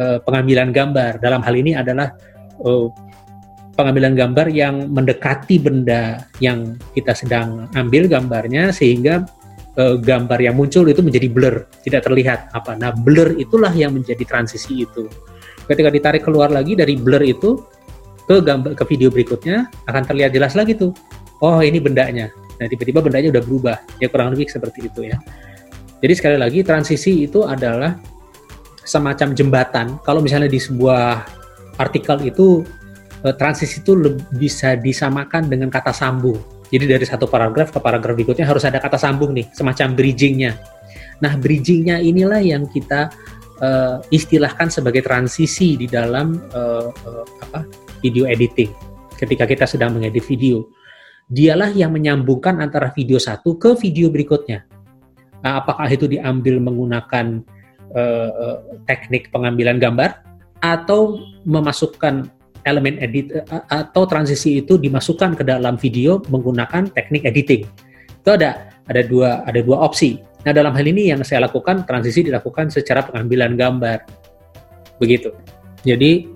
uh, 0.00 0.18
pengambilan 0.24 0.72
gambar. 0.72 1.20
Dalam 1.20 1.44
hal 1.44 1.54
ini 1.54 1.76
adalah 1.76 2.16
uh, 2.64 2.88
pengambilan 3.76 4.16
gambar 4.16 4.48
yang 4.50 4.88
mendekati 4.88 5.60
benda 5.60 6.24
yang 6.40 6.80
kita 6.96 7.12
sedang 7.12 7.68
ambil 7.76 8.08
gambarnya 8.08 8.72
sehingga 8.72 9.28
uh, 9.76 9.96
gambar 10.00 10.38
yang 10.40 10.56
muncul 10.56 10.84
itu 10.88 11.00
menjadi 11.04 11.28
blur, 11.30 11.68
tidak 11.84 12.08
terlihat 12.08 12.50
apa. 12.52 12.74
Nah, 12.76 12.92
blur 12.92 13.36
itulah 13.36 13.70
yang 13.72 13.94
menjadi 13.94 14.24
transisi 14.24 14.84
itu. 14.84 15.08
Ketika 15.66 15.90
ditarik 15.90 16.22
keluar 16.24 16.50
lagi 16.50 16.78
dari 16.78 16.96
blur 16.96 17.22
itu 17.22 17.60
ke 18.26 18.42
gambar 18.42 18.74
ke 18.74 18.84
video 18.90 19.08
berikutnya 19.10 19.70
akan 19.86 20.02
terlihat 20.02 20.34
jelas 20.34 20.58
lagi 20.58 20.74
tuh. 20.74 20.90
Oh, 21.44 21.60
ini 21.62 21.78
bendanya. 21.78 22.32
Nah, 22.56 22.66
tiba-tiba 22.66 23.04
bendanya 23.04 23.28
udah 23.30 23.42
berubah. 23.44 23.76
Ya 24.00 24.08
kurang 24.08 24.32
lebih 24.32 24.48
seperti 24.48 24.88
itu 24.88 25.06
ya. 25.06 25.20
Jadi 26.00 26.12
sekali 26.16 26.36
lagi 26.36 26.60
transisi 26.64 27.24
itu 27.24 27.44
adalah 27.44 27.96
semacam 28.86 29.34
jembatan. 29.34 29.86
Kalau 30.06 30.22
misalnya 30.22 30.48
di 30.48 30.60
sebuah 30.60 31.26
artikel 31.76 32.24
itu 32.24 32.64
uh, 33.26 33.34
transisi 33.36 33.82
itu 33.84 33.98
bisa 34.36 34.78
disamakan 34.78 35.50
dengan 35.50 35.68
kata 35.68 35.92
sambung. 35.92 36.38
Jadi 36.66 36.84
dari 36.90 37.06
satu 37.06 37.30
paragraf 37.30 37.70
ke 37.70 37.78
paragraf 37.78 38.18
berikutnya 38.18 38.46
harus 38.46 38.66
ada 38.66 38.82
kata 38.82 38.98
sambung 38.98 39.30
nih, 39.30 39.46
semacam 39.54 39.94
bridgingnya. 39.94 40.58
Nah, 41.22 41.38
bridgingnya 41.38 42.02
inilah 42.02 42.42
yang 42.42 42.66
kita 42.68 43.08
uh, 43.62 44.02
istilahkan 44.10 44.68
sebagai 44.68 45.06
transisi 45.06 45.78
di 45.78 45.86
dalam 45.86 46.36
uh, 46.52 46.90
uh, 46.90 47.24
apa 47.46 47.64
video 48.02 48.26
editing. 48.26 48.68
Ketika 49.16 49.48
kita 49.48 49.64
sedang 49.64 49.96
mengedit 49.96 50.26
video, 50.28 50.68
dialah 51.30 51.72
yang 51.72 51.94
menyambungkan 51.94 52.60
antara 52.60 52.92
video 52.92 53.16
satu 53.16 53.56
ke 53.56 53.78
video 53.80 54.12
berikutnya. 54.12 54.66
Nah, 55.40 55.62
apakah 55.62 55.88
itu 55.88 56.10
diambil 56.10 56.60
menggunakan 56.60 57.40
uh, 57.94 58.58
teknik 58.84 59.30
pengambilan 59.32 59.78
gambar 59.78 60.20
atau 60.60 61.20
memasukkan 61.46 62.28
elemen 62.66 62.98
edit 62.98 63.30
uh, 63.46 63.62
atau 63.70 64.04
transisi 64.04 64.60
itu 64.60 64.76
dimasukkan 64.76 65.38
ke 65.38 65.42
dalam 65.46 65.78
video 65.78 66.18
menggunakan 66.26 66.90
teknik 66.90 67.22
editing. 67.24 67.62
Itu 68.20 68.34
ada 68.34 68.74
ada 68.90 69.06
dua 69.06 69.46
ada 69.46 69.62
dua 69.62 69.86
opsi. 69.86 70.18
Nah, 70.46 70.54
dalam 70.54 70.78
hal 70.78 70.86
ini 70.86 71.10
yang 71.10 71.26
saya 71.26 71.42
lakukan, 71.50 71.82
transisi 71.82 72.22
dilakukan 72.22 72.70
secara 72.70 73.02
pengambilan 73.02 73.58
gambar. 73.58 73.98
Begitu. 75.02 75.34
Jadi, 75.82 76.30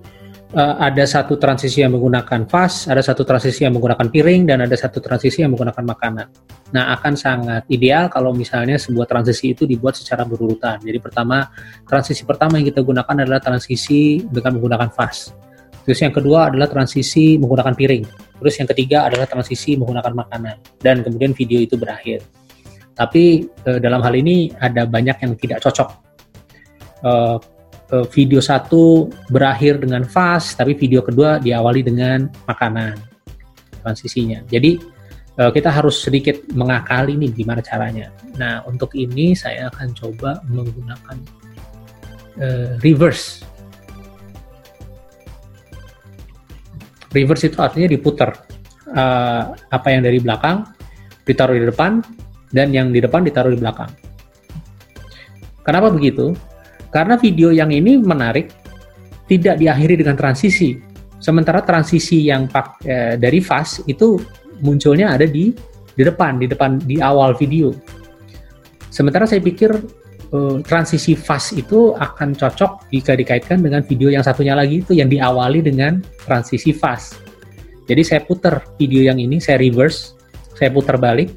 uh, 0.50 0.82
ada 0.82 1.06
satu 1.06 1.38
transisi 1.38 1.78
yang 1.86 1.94
menggunakan 1.94 2.42
vas, 2.50 2.90
ada 2.90 3.06
satu 3.06 3.22
transisi 3.22 3.62
yang 3.62 3.70
menggunakan 3.78 4.10
piring, 4.10 4.50
dan 4.50 4.66
ada 4.66 4.74
satu 4.74 4.98
transisi 4.98 5.46
yang 5.46 5.54
menggunakan 5.54 5.94
makanan. 5.94 6.26
Nah, 6.74 6.90
akan 6.98 7.14
sangat 7.14 7.62
ideal 7.70 8.10
kalau 8.10 8.34
misalnya 8.34 8.82
sebuah 8.82 9.06
transisi 9.06 9.54
itu 9.54 9.62
dibuat 9.62 9.94
secara 9.94 10.26
berurutan. 10.26 10.82
Jadi, 10.82 10.98
pertama, 10.98 11.46
transisi 11.86 12.26
pertama 12.26 12.58
yang 12.58 12.66
kita 12.66 12.82
gunakan 12.82 13.14
adalah 13.14 13.38
transisi 13.38 14.26
dengan 14.26 14.58
menggunakan 14.58 14.90
vas. 14.90 15.30
Terus 15.84 15.98
yang 16.04 16.12
kedua 16.12 16.52
adalah 16.52 16.68
transisi 16.68 17.40
menggunakan 17.40 17.72
piring. 17.72 18.04
Terus 18.40 18.54
yang 18.56 18.68
ketiga 18.68 18.98
adalah 19.08 19.28
transisi 19.28 19.76
menggunakan 19.76 20.12
makanan. 20.12 20.56
Dan 20.80 21.04
kemudian 21.04 21.32
video 21.32 21.60
itu 21.60 21.76
berakhir. 21.80 22.24
Tapi 22.96 23.48
uh, 23.64 23.80
dalam 23.80 24.04
hal 24.04 24.12
ini 24.12 24.52
ada 24.60 24.84
banyak 24.84 25.16
yang 25.24 25.32
tidak 25.40 25.64
cocok. 25.64 25.88
Uh, 27.00 27.40
uh, 27.96 28.06
video 28.12 28.44
satu 28.44 29.08
berakhir 29.32 29.80
dengan 29.80 30.04
fast, 30.04 30.60
tapi 30.60 30.76
video 30.76 31.00
kedua 31.00 31.40
diawali 31.40 31.80
dengan 31.80 32.28
makanan 32.44 33.00
transisinya. 33.80 34.44
Jadi 34.48 35.00
kita 35.40 35.72
harus 35.72 36.04
sedikit 36.04 36.36
mengakali 36.52 37.16
nih 37.16 37.32
gimana 37.32 37.64
caranya. 37.64 38.12
Nah 38.36 38.60
untuk 38.68 38.92
ini 38.92 39.32
saya 39.32 39.72
akan 39.72 39.96
coba 39.96 40.36
menggunakan 40.44 41.16
reverse. 42.84 43.40
Reverse 47.10 47.50
itu 47.50 47.58
artinya 47.58 47.90
diputar. 47.90 48.34
Uh, 48.90 49.54
apa 49.70 49.94
yang 49.94 50.02
dari 50.02 50.18
belakang 50.18 50.66
ditaruh 51.22 51.54
di 51.54 51.62
depan, 51.62 52.02
dan 52.50 52.74
yang 52.74 52.90
di 52.90 52.98
depan 52.98 53.22
ditaruh 53.22 53.54
di 53.54 53.58
belakang. 53.62 53.90
Kenapa 55.62 55.94
begitu? 55.94 56.34
Karena 56.90 57.14
video 57.14 57.54
yang 57.54 57.70
ini 57.70 58.02
menarik 58.02 58.50
tidak 59.30 59.62
diakhiri 59.62 60.02
dengan 60.02 60.18
transisi. 60.18 60.74
Sementara 61.22 61.62
transisi 61.62 62.26
yang 62.26 62.50
pak, 62.50 62.82
eh, 62.82 63.14
dari 63.14 63.38
fast 63.38 63.86
itu 63.86 64.18
munculnya 64.58 65.14
ada 65.14 65.28
di 65.28 65.54
di 65.94 66.02
depan, 66.02 66.42
di 66.42 66.50
depan 66.50 66.82
di 66.82 66.98
awal 66.98 67.38
video. 67.38 67.70
Sementara 68.90 69.28
saya 69.30 69.38
pikir 69.38 69.70
eh, 70.30 70.56
transisi 70.62 71.18
fast 71.18 71.54
itu 71.58 71.94
akan 71.94 72.34
cocok 72.34 72.90
jika 72.90 73.14
dikaitkan 73.18 73.60
dengan 73.60 73.82
video 73.82 74.10
yang 74.10 74.22
satunya 74.22 74.54
lagi 74.54 74.82
itu 74.82 74.94
yang 74.94 75.10
diawali 75.10 75.62
dengan 75.62 76.02
transisi 76.26 76.70
fast. 76.74 77.18
Jadi 77.90 78.02
saya 78.06 78.20
putar 78.22 78.62
video 78.78 79.02
yang 79.02 79.18
ini, 79.18 79.42
saya 79.42 79.58
reverse, 79.58 80.14
saya 80.54 80.70
putar 80.70 80.94
balik, 80.94 81.34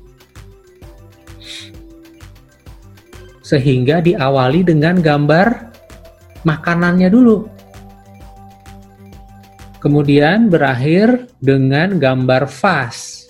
sehingga 3.41 4.01
diawali 4.01 4.61
dengan 4.61 5.01
gambar 5.01 5.73
makanannya 6.45 7.09
dulu. 7.09 7.49
Kemudian 9.83 10.47
berakhir 10.47 11.27
dengan 11.43 11.99
gambar 11.99 12.47
vas. 12.47 13.22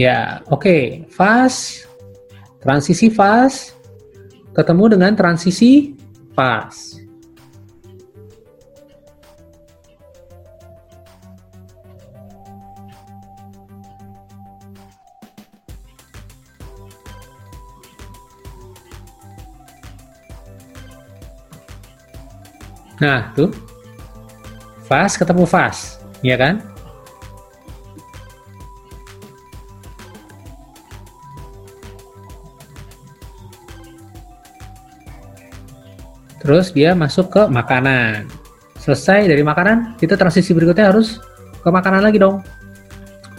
Ya, 0.00 0.40
oke. 0.48 0.64
Okay. 0.64 0.84
Fast, 1.12 1.84
transisi 2.64 3.12
fast, 3.12 3.76
ketemu 4.56 4.96
dengan 4.96 5.12
transisi 5.12 5.92
fast. 6.32 7.04
Nah, 23.04 23.36
tuh. 23.36 23.52
Fast 24.88 25.20
ketemu 25.20 25.44
fast, 25.44 26.00
ya 26.24 26.40
kan? 26.40 26.79
Terus 36.40 36.72
dia 36.72 36.96
masuk 36.96 37.28
ke 37.28 37.42
makanan. 37.52 38.24
Selesai 38.80 39.28
dari 39.28 39.44
makanan, 39.44 40.00
kita 40.00 40.16
transisi 40.16 40.56
berikutnya 40.56 40.88
harus 40.88 41.20
ke 41.60 41.68
makanan 41.68 42.00
lagi 42.00 42.16
dong. 42.16 42.40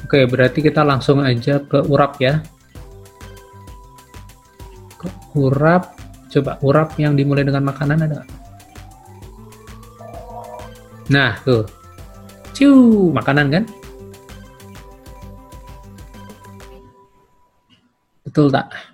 Oke, 0.05 0.29
berarti 0.29 0.61
kita 0.61 0.85
langsung 0.85 1.25
aja 1.25 1.57
ke 1.65 1.81
urap 1.89 2.21
ya. 2.21 2.45
Ke 5.01 5.09
urap, 5.33 5.97
coba 6.29 6.61
urap 6.61 6.93
yang 7.01 7.17
dimulai 7.17 7.41
dengan 7.41 7.65
makanan 7.65 8.05
ada 8.05 8.21
Nah, 11.09 11.35
tuh. 11.41 11.65
Ciu, 12.53 13.09
makanan 13.09 13.49
kan? 13.49 13.63
Betul 18.21 18.47
tak? 18.53 18.90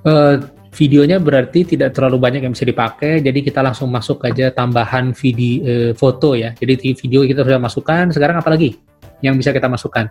Uh, 0.00 0.40
videonya 0.70 1.18
berarti 1.18 1.66
tidak 1.66 1.92
terlalu 1.98 2.16
banyak 2.16 2.46
yang 2.46 2.54
bisa 2.54 2.64
dipakai, 2.64 3.20
jadi 3.20 3.38
kita 3.42 3.60
langsung 3.60 3.90
masuk 3.90 4.22
aja 4.22 4.54
tambahan 4.54 5.12
video 5.12 5.60
uh, 5.66 5.92
foto 5.92 6.38
ya. 6.38 6.54
Jadi 6.56 6.96
video 6.96 7.26
kita 7.26 7.44
sudah 7.44 7.60
masukkan, 7.60 8.08
sekarang 8.14 8.38
apa 8.40 8.50
lagi? 8.54 8.78
yang 9.20 9.36
bisa 9.36 9.52
kita 9.52 9.68
masukkan. 9.68 10.08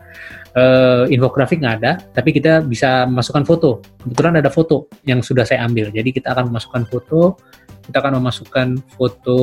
Uh, 0.53 1.05
infografik 1.09 1.61
nggak 1.61 1.75
ada, 1.81 2.01
tapi 2.13 2.33
kita 2.33 2.61
bisa 2.65 3.05
masukkan 3.05 3.45
foto. 3.45 3.81
Kebetulan 4.01 4.41
ada 4.41 4.49
foto 4.49 4.89
yang 5.05 5.21
sudah 5.21 5.45
saya 5.45 5.65
ambil. 5.65 5.93
Jadi 5.93 6.09
kita 6.13 6.33
akan 6.33 6.49
memasukkan 6.49 6.83
foto, 6.89 7.37
kita 7.85 8.01
akan 8.01 8.21
memasukkan 8.21 8.67
foto 8.97 9.41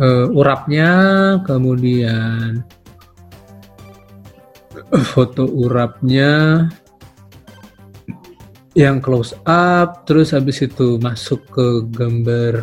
uh, 0.00 0.26
urapnya, 0.32 0.90
kemudian 1.44 2.64
foto 5.12 5.44
urapnya 5.48 6.64
yang 8.78 9.02
close 9.02 9.34
up, 9.42 10.06
terus 10.06 10.30
habis 10.30 10.62
itu 10.62 11.02
masuk 11.02 11.42
ke 11.50 11.82
gambar 11.90 12.62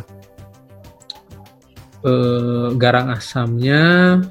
eh, 2.08 2.68
garang 2.80 3.12
asamnya 3.12 4.22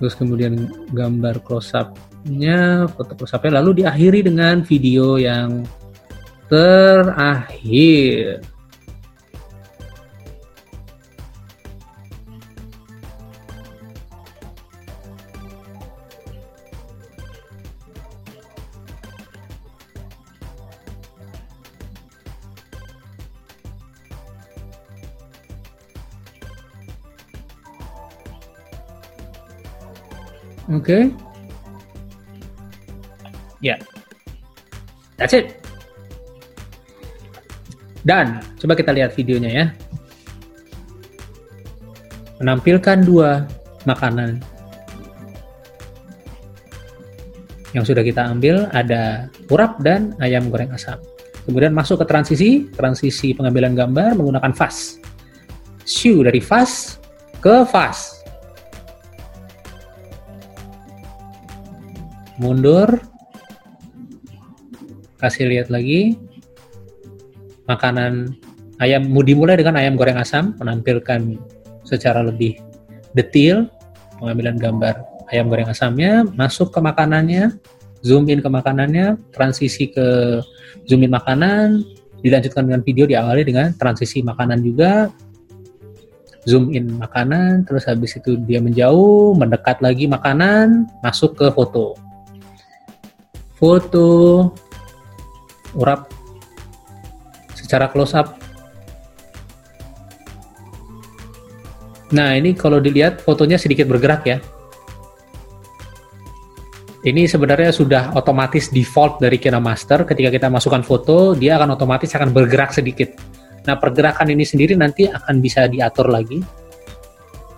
terus 0.00 0.16
kemudian 0.16 0.56
gambar 0.96 1.44
close 1.44 1.76
up-nya 1.76 2.88
foto 2.96 3.12
close 3.12 3.36
up-nya 3.36 3.60
lalu 3.60 3.84
diakhiri 3.84 4.24
dengan 4.24 4.64
video 4.64 5.20
yang 5.20 5.68
terakhir 6.48 8.40
Okay. 30.80 31.12
Ya. 33.60 33.76
That's 35.20 35.36
it. 35.36 35.60
Dan 38.00 38.40
coba 38.56 38.72
kita 38.72 38.96
lihat 38.96 39.12
videonya 39.12 39.50
ya. 39.52 39.66
Menampilkan 42.40 43.04
dua 43.04 43.44
makanan 43.84 44.40
yang 47.76 47.84
sudah 47.86 48.02
kita 48.02 48.24
ambil 48.26 48.66
ada 48.72 49.30
urap 49.52 49.78
dan 49.84 50.16
ayam 50.18 50.48
goreng 50.48 50.72
asam. 50.72 50.98
Kemudian 51.44 51.76
masuk 51.76 52.02
ke 52.02 52.06
transisi, 52.08 52.66
transisi 52.72 53.36
pengambilan 53.36 53.76
gambar 53.76 54.16
menggunakan 54.16 54.52
fast. 54.56 55.04
Shoe 55.84 56.24
dari 56.24 56.40
fast 56.40 57.00
ke 57.44 57.64
fast. 57.68 58.19
Mundur. 62.40 62.88
Kasih 65.20 65.52
lihat 65.52 65.68
lagi 65.68 66.16
makanan 67.68 68.32
ayam 68.80 69.04
dimulai 69.20 69.60
dengan 69.60 69.76
ayam 69.76 69.94
goreng 69.94 70.16
asam 70.16 70.56
menampilkan 70.56 71.36
secara 71.84 72.24
lebih 72.24 72.56
detail 73.12 73.68
pengambilan 74.16 74.56
gambar 74.56 74.94
ayam 75.30 75.52
goreng 75.52 75.68
asamnya 75.68 76.24
masuk 76.34 76.72
ke 76.72 76.80
makanannya 76.80 77.54
zoom 78.00 78.26
in 78.32 78.40
ke 78.40 78.48
makanannya 78.48 79.20
transisi 79.36 79.92
ke 79.92 80.40
zoom 80.88 81.04
in 81.04 81.12
makanan 81.12 81.84
dilanjutkan 82.24 82.66
dengan 82.66 82.82
video 82.82 83.04
diawali 83.04 83.44
dengan 83.44 83.76
transisi 83.76 84.24
makanan 84.24 84.64
juga 84.64 85.12
zoom 86.48 86.72
in 86.72 86.96
makanan 86.96 87.68
terus 87.68 87.84
habis 87.84 88.16
itu 88.16 88.40
dia 88.48 88.58
menjauh 88.64 89.36
mendekat 89.36 89.78
lagi 89.84 90.08
makanan 90.08 90.88
masuk 91.04 91.36
ke 91.36 91.46
foto 91.52 91.94
foto 93.60 94.08
urap 95.76 96.08
secara 97.52 97.92
close 97.92 98.16
up. 98.16 98.34
Nah, 102.10 102.34
ini 102.34 102.58
kalau 102.58 102.82
dilihat 102.82 103.22
fotonya 103.22 103.54
sedikit 103.54 103.86
bergerak 103.86 104.26
ya. 104.26 104.42
Ini 107.00 107.24
sebenarnya 107.30 107.70
sudah 107.72 108.12
otomatis 108.18 108.68
default 108.68 109.22
dari 109.22 109.38
KineMaster. 109.38 110.04
Ketika 110.04 110.28
kita 110.34 110.50
masukkan 110.50 110.82
foto, 110.82 111.38
dia 111.38 111.56
akan 111.56 111.78
otomatis 111.78 112.10
akan 112.12 112.34
bergerak 112.34 112.74
sedikit. 112.74 113.14
Nah, 113.64 113.78
pergerakan 113.78 114.34
ini 114.34 114.42
sendiri 114.44 114.74
nanti 114.74 115.06
akan 115.06 115.38
bisa 115.40 115.70
diatur 115.70 116.10
lagi. 116.10 116.42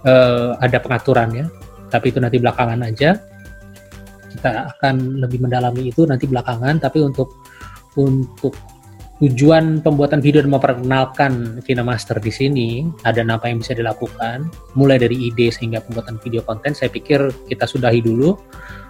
Uh, 0.03 0.59
ada 0.59 0.83
pengaturannya, 0.83 1.47
tapi 1.91 2.11
itu 2.11 2.19
nanti 2.21 2.39
belakangan 2.39 2.87
aja. 2.87 3.19
Kita 4.33 4.73
akan 4.77 5.21
lebih 5.21 5.45
mendalami 5.45 5.93
itu 5.93 6.09
nanti 6.09 6.25
belakangan. 6.25 6.81
Tapi 6.81 6.99
untuk 7.05 7.37
untuk 7.97 8.57
tujuan 9.23 9.79
pembuatan 9.87 10.19
video 10.19 10.43
dan 10.43 10.51
memperkenalkan 10.51 11.63
KineMaster 11.63 12.19
di 12.19 12.33
sini 12.35 12.69
ada 13.07 13.23
apa 13.23 13.47
yang 13.47 13.63
bisa 13.63 13.71
dilakukan 13.71 14.51
mulai 14.75 14.99
dari 14.99 15.31
ide 15.31 15.47
sehingga 15.55 15.79
pembuatan 15.79 16.19
video 16.19 16.43
konten 16.43 16.75
saya 16.75 16.91
pikir 16.91 17.31
kita 17.47 17.63
sudahi 17.63 18.03
dulu 18.03 18.35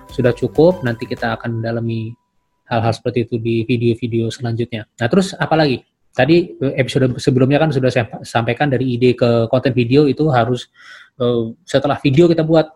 sudah 0.08 0.32
cukup 0.32 0.80
nanti 0.88 1.04
kita 1.04 1.36
akan 1.36 1.60
mendalami 1.60 2.16
hal-hal 2.64 2.96
seperti 2.96 3.28
itu 3.28 3.36
di 3.36 3.68
video-video 3.68 4.32
selanjutnya 4.32 4.88
nah 4.96 5.04
terus 5.04 5.36
apa 5.36 5.52
lagi 5.52 5.84
tadi 6.16 6.56
episode 6.80 7.20
sebelumnya 7.20 7.60
kan 7.60 7.68
sudah 7.68 7.92
saya 7.92 8.08
sampaikan 8.24 8.72
dari 8.72 8.96
ide 8.96 9.12
ke 9.12 9.52
konten 9.52 9.76
video 9.76 10.08
itu 10.08 10.32
harus 10.32 10.72
uh, 11.20 11.52
setelah 11.68 12.00
video 12.00 12.24
kita 12.24 12.40
buat 12.40 12.72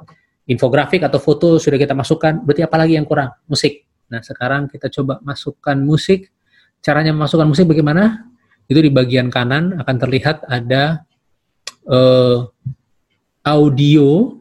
infografik 0.46 1.02
atau 1.02 1.18
foto 1.18 1.58
sudah 1.58 1.78
kita 1.78 1.92
masukkan 1.92 2.38
berarti 2.42 2.62
apa 2.62 2.76
lagi 2.78 2.94
yang 2.94 3.06
kurang 3.06 3.34
musik 3.50 3.86
nah 4.06 4.22
sekarang 4.22 4.70
kita 4.70 4.86
coba 4.86 5.18
masukkan 5.22 5.74
musik 5.74 6.30
caranya 6.86 7.10
memasukkan 7.10 7.50
musik 7.50 7.66
bagaimana? 7.66 8.30
Itu 8.70 8.78
di 8.78 8.94
bagian 8.94 9.26
kanan 9.26 9.74
akan 9.78 9.96
terlihat 9.98 10.46
ada 10.46 11.02
uh, 11.90 12.46
audio, 13.42 14.38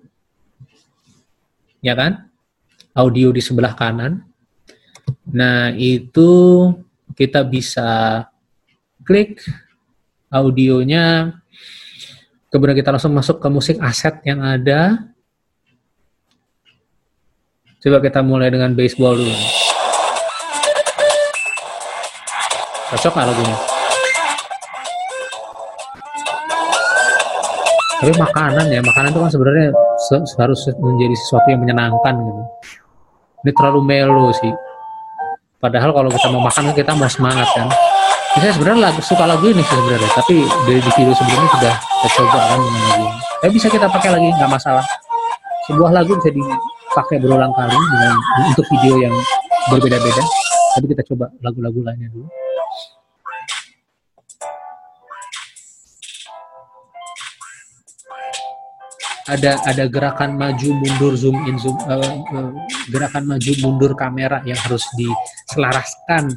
ya 1.81 1.97
kan? 1.97 2.29
Audio 2.93 3.33
di 3.33 3.41
sebelah 3.41 3.73
kanan. 3.73 4.21
Nah, 5.33 5.73
itu 5.73 6.69
kita 7.17 7.41
bisa 7.45 8.21
klik 9.01 9.41
audionya, 10.29 11.37
kemudian 12.49 12.77
kita 12.77 12.93
langsung 12.93 13.13
masuk 13.13 13.41
ke 13.41 13.47
musik 13.49 13.77
aset 13.81 14.21
yang 14.25 14.41
ada. 14.45 15.05
Coba 17.85 18.01
kita 18.01 18.25
mulai 18.25 18.49
dengan 18.49 18.73
baseball 18.73 19.13
dulu. 19.13 19.29
Cocok 22.89 23.13
nggak 23.13 23.27
lagunya? 23.29 23.57
Tapi 28.01 28.13
makanan 28.17 28.65
ya, 28.73 28.81
makanan 28.81 29.13
itu 29.13 29.19
kan 29.21 29.29
sebenarnya 29.29 29.69
harus 30.41 30.61
menjadi 30.81 31.13
sesuatu 31.13 31.45
yang 31.53 31.61
menyenangkan 31.61 32.13
gitu. 32.25 32.41
Ini 33.45 33.51
terlalu 33.53 33.79
melo 33.85 34.33
sih. 34.33 34.49
Padahal 35.61 35.93
kalau 35.93 36.09
kita 36.09 36.33
mau 36.33 36.41
makan 36.41 36.73
kita 36.73 36.89
mau 36.97 37.05
semangat 37.05 37.45
kan. 37.53 37.69
Saya 38.41 38.49
sebenarnya 38.49 38.89
lagu, 38.89 38.99
suka 39.05 39.29
lagu 39.29 39.45
ini 39.45 39.61
sih 39.61 39.77
sebenarnya, 39.77 40.09
tapi 40.17 40.41
dari 40.65 40.81
di 40.81 40.91
video 40.97 41.13
sebelumnya 41.13 41.49
sudah 41.53 41.75
saya 41.77 42.11
coba 42.17 42.39
kan 42.49 42.59
dengan 42.65 42.81
lagu 42.81 43.05
ini. 43.05 43.21
Tapi 43.45 43.51
bisa 43.53 43.67
kita 43.69 43.85
pakai 43.93 44.09
lagi, 44.09 44.27
nggak 44.33 44.49
masalah. 44.49 44.85
Sebuah 45.69 45.93
lagu 45.93 46.17
bisa 46.17 46.33
dipakai 46.95 47.19
berulang 47.19 47.51
kali 47.51 47.75
dengan 47.75 48.15
untuk 48.55 48.65
video 48.71 48.95
yang 49.03 49.15
berbeda-beda. 49.67 50.23
Tapi 50.79 50.85
kita 50.95 51.03
coba 51.11 51.27
lagu-lagu 51.43 51.83
lainnya 51.83 52.07
dulu. 52.07 52.23
ada 59.25 59.57
ada 59.65 59.89
gerakan 59.89 60.37
maju 60.37 60.69
mundur 60.85 61.17
zoom 61.17 61.33
in 61.49 61.57
zoom 61.57 61.73
uh, 61.89 61.97
uh, 62.29 62.53
gerakan 62.93 63.25
maju 63.25 63.51
mundur 63.57 63.97
kamera 63.97 64.37
yang 64.45 64.53
harus 64.69 64.85
diselaraskan 64.93 66.29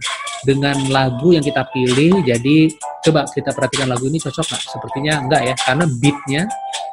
dengan 0.46 0.76
lagu 0.94 1.34
yang 1.34 1.42
kita 1.42 1.66
pilih 1.74 2.22
jadi 2.22 2.70
coba 3.02 3.26
kita 3.26 3.50
perhatikan 3.50 3.90
lagu 3.90 4.06
ini 4.06 4.22
cocok 4.22 4.46
nggak? 4.46 4.62
Sepertinya 4.70 5.12
enggak 5.22 5.42
ya 5.42 5.54
karena 5.58 5.84
beatnya 5.98 6.42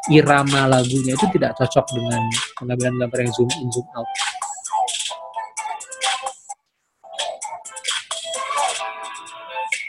irama 0.09 0.69
lagunya 0.69 1.13
itu 1.13 1.25
tidak 1.33 1.57
cocok 1.57 1.85
dengan 1.93 2.21
pengambilan 2.57 2.93
gambar 3.05 3.19
yang 3.21 3.33
zoom 3.33 3.49
in 3.61 3.69
zoom 3.69 3.87
out. 3.93 4.09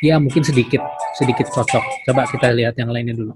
Ya 0.05 0.21
mungkin 0.21 0.45
sedikit 0.45 0.85
sedikit 1.17 1.49
cocok. 1.49 1.85
Coba 2.05 2.29
kita 2.29 2.53
lihat 2.53 2.77
yang 2.77 2.93
lainnya 2.93 3.17
dulu. 3.17 3.33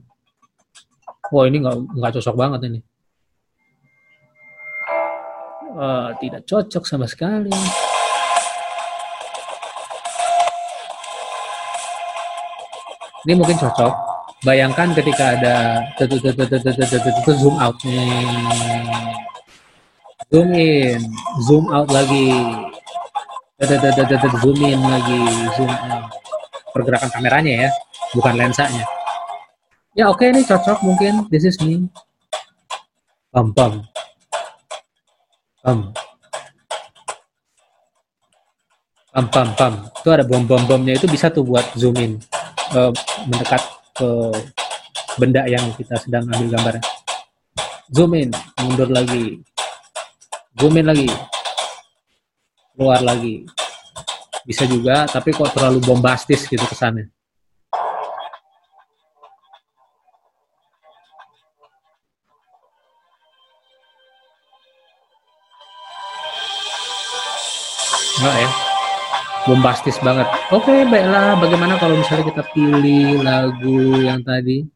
Wah 1.33 1.45
ini 1.49 1.65
nggak 1.65 1.77
nggak 1.97 2.13
cocok 2.21 2.37
banget 2.37 2.61
ini. 2.69 2.81
Uh, 5.71 6.13
tidak 6.21 6.45
cocok 6.45 6.85
sama 6.85 7.07
sekali 7.09 7.49
ini 13.31 13.39
mungkin 13.39 13.55
cocok 13.63 13.95
bayangkan 14.43 14.91
ketika 14.99 15.39
ada 15.39 15.87
zoom 17.39 17.55
out 17.63 17.79
zoom 20.35 20.51
in 20.59 20.99
zoom 21.47 21.71
out 21.71 21.87
lagi 21.95 22.35
zoom 24.43 24.59
in 24.67 24.83
lagi 24.83 25.21
zoom 25.55 25.71
out 25.71 26.11
pergerakan 26.75 27.11
kameranya 27.15 27.67
ya 27.67 27.71
bukan 28.19 28.35
lensanya 28.35 28.83
Ya 29.91 30.07
oke 30.07 30.23
okay, 30.23 30.31
ini 30.31 30.47
cocok 30.47 30.87
mungkin. 30.87 31.27
This 31.35 31.51
is 31.51 31.59
me. 31.59 31.91
Pam 33.35 33.51
pam. 33.51 33.83
Pam. 35.67 35.91
Pam 39.11 39.27
pam 39.35 39.49
pam. 39.59 39.75
Itu 39.91 40.09
ada 40.15 40.23
bom 40.23 40.47
bom 40.47 40.63
bomnya 40.63 40.95
itu 40.95 41.11
bisa 41.11 41.27
tuh 41.27 41.43
buat 41.43 41.67
zoom 41.75 41.99
in 41.99 42.23
uh, 42.75 42.93
mendekat 43.27 43.63
ke 43.95 44.11
benda 45.19 45.43
yang 45.47 45.63
kita 45.77 45.95
sedang 46.01 46.25
ambil 46.31 46.49
gambarnya. 46.57 46.85
Zoom 47.91 48.15
in, 48.15 48.31
mundur 48.63 48.89
lagi. 48.89 49.43
Zoom 50.57 50.79
in 50.79 50.87
lagi. 50.87 51.11
Keluar 52.79 53.03
lagi. 53.03 53.45
Bisa 54.47 54.65
juga, 54.65 55.05
tapi 55.11 55.35
kok 55.35 55.53
terlalu 55.53 55.83
bombastis 55.83 56.47
gitu 56.47 56.63
kesannya. 56.65 57.11
Bombastis 69.49 69.97
banget. 70.05 70.29
Oke, 70.53 70.69
okay, 70.69 70.79
baiklah. 70.85 71.33
Bagaimana 71.41 71.81
kalau 71.81 71.97
misalnya 71.97 72.29
kita 72.29 72.43
pilih 72.53 73.25
lagu 73.25 73.97
yang 74.05 74.21
tadi? 74.21 74.69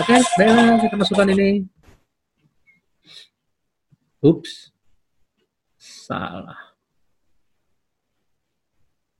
Oke, 0.00 0.16
baiklah 0.40 0.76
kita 0.80 0.94
masukkan 0.96 1.28
ini. 1.36 1.68
Ups. 4.24 4.72
Salah. 5.76 6.72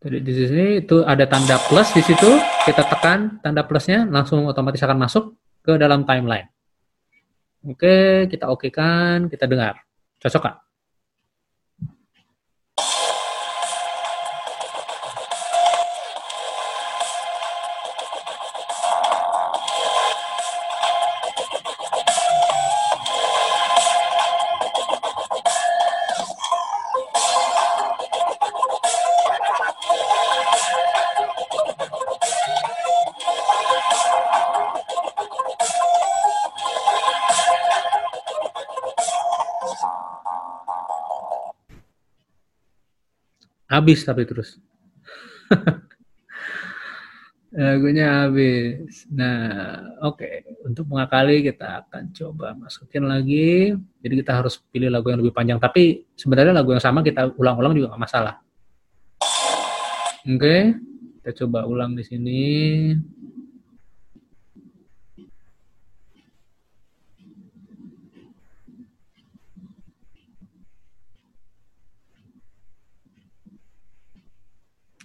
Jadi 0.00 0.20
di 0.20 0.33
sini 0.33 0.66
itu 0.85 1.00
ada 1.04 1.24
tanda 1.24 1.57
plus 1.68 1.88
di 1.96 2.00
situ, 2.04 2.28
kita 2.68 2.85
tekan 2.88 3.40
tanda 3.40 3.64
plusnya, 3.64 4.04
langsung 4.04 4.44
otomatis 4.44 4.80
akan 4.85 5.00
masuk 5.00 5.37
ke 5.64 5.80
dalam 5.80 6.04
timeline. 6.04 6.54
Oke, 7.64 7.88
kita 8.33 8.44
oke 8.53 8.68
kan, 8.68 9.18
kita 9.33 9.44
dengar. 9.48 9.74
Cocok 10.20 10.40
kak? 10.44 10.55
Habis 43.85 44.01
tapi 44.01 44.25
terus. 44.25 44.57
Lagunya 47.53 48.25
habis. 48.25 49.05
Nah 49.12 49.85
oke. 50.01 50.25
Okay. 50.25 50.42
untuk 50.64 50.88
mengakali 50.88 51.44
kita 51.44 51.85
akan 51.85 52.09
coba 52.16 52.57
masukin 52.57 53.05
lagi. 53.05 53.77
Jadi 54.01 54.14
kita 54.25 54.40
harus 54.40 54.57
pilih 54.73 54.88
lagu 54.88 55.12
yang 55.12 55.20
lebih 55.20 55.37
panjang. 55.37 55.61
Tapi 55.61 56.09
sebenarnya 56.16 56.57
lagu 56.57 56.73
yang 56.73 56.81
sama 56.81 57.05
kita 57.05 57.37
ulang-ulang 57.37 57.77
juga 57.77 57.92
nggak 57.92 58.03
masalah. 58.09 58.40
Oke 60.25 60.40
okay. 60.40 60.61
kita 61.20 61.44
coba 61.44 61.68
ulang 61.68 61.92
di 61.92 62.03
sini 62.09 62.42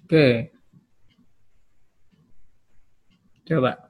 Oke. 0.09 0.51
Coba. 3.47 3.88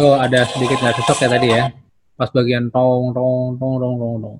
Oh, 0.00 0.16
ada 0.16 0.48
sedikit 0.48 0.80
nggak 0.80 0.96
cocok 0.96 1.18
ya 1.20 1.28
tadi 1.28 1.48
ya. 1.52 1.64
Pas 2.16 2.32
bagian 2.32 2.72
tong 2.72 3.12
tong 3.12 3.60
tong 3.60 3.76
tong 3.76 3.94
tong 4.00 4.16
tong. 4.24 4.38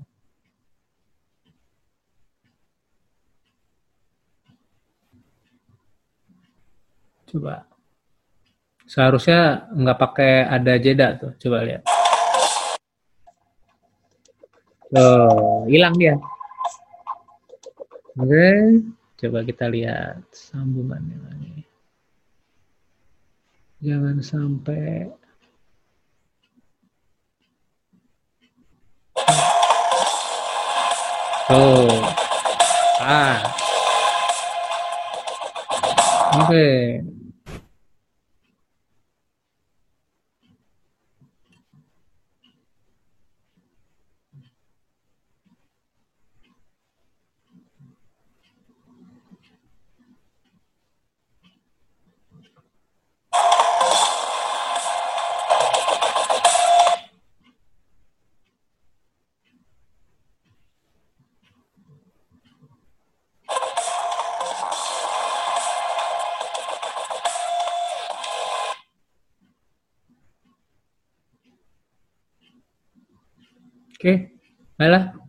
Coba. 7.29 7.61
Seharusnya 8.89 9.69
nggak 9.69 9.99
pakai 10.01 10.49
ada 10.49 10.73
jeda 10.81 11.13
tuh. 11.21 11.37
Coba 11.37 11.61
lihat. 11.61 11.85
Oh, 14.97 15.69
hilang 15.69 15.93
dia. 15.93 16.17
Oke, 18.17 18.49
coba 19.21 19.45
kita 19.45 19.69
lihat 19.69 20.25
sambungannya 20.33 21.21
lagi. 21.21 21.55
Jangan 23.85 24.17
sampai 24.25 25.20
Oh. 31.53 31.89
Ah. 33.01 33.51
Oke. 74.01 74.09
Okay. 74.09 74.17
Baiklah. 74.81 75.20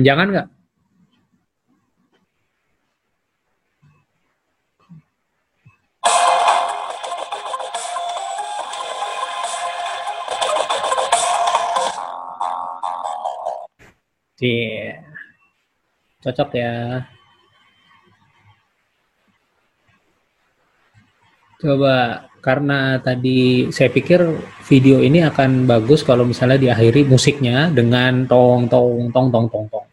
Panjangan 0.00 0.28
nggak? 0.32 0.48
Yeah. 14.40 15.04
Cocok 16.24 16.50
ya. 16.56 17.04
Coba 21.60 22.24
karena 22.40 22.96
tadi 23.04 23.68
saya 23.68 23.92
pikir 23.92 24.24
video 24.64 25.04
ini 25.04 25.20
akan 25.28 25.68
bagus 25.68 26.00
kalau 26.00 26.24
misalnya 26.24 26.56
diakhiri 26.56 27.04
musiknya 27.04 27.68
dengan 27.68 28.24
tong 28.24 28.64
tong 28.64 29.12
tong 29.12 29.28
tong 29.28 29.46
tong 29.52 29.66
tong. 29.68 29.89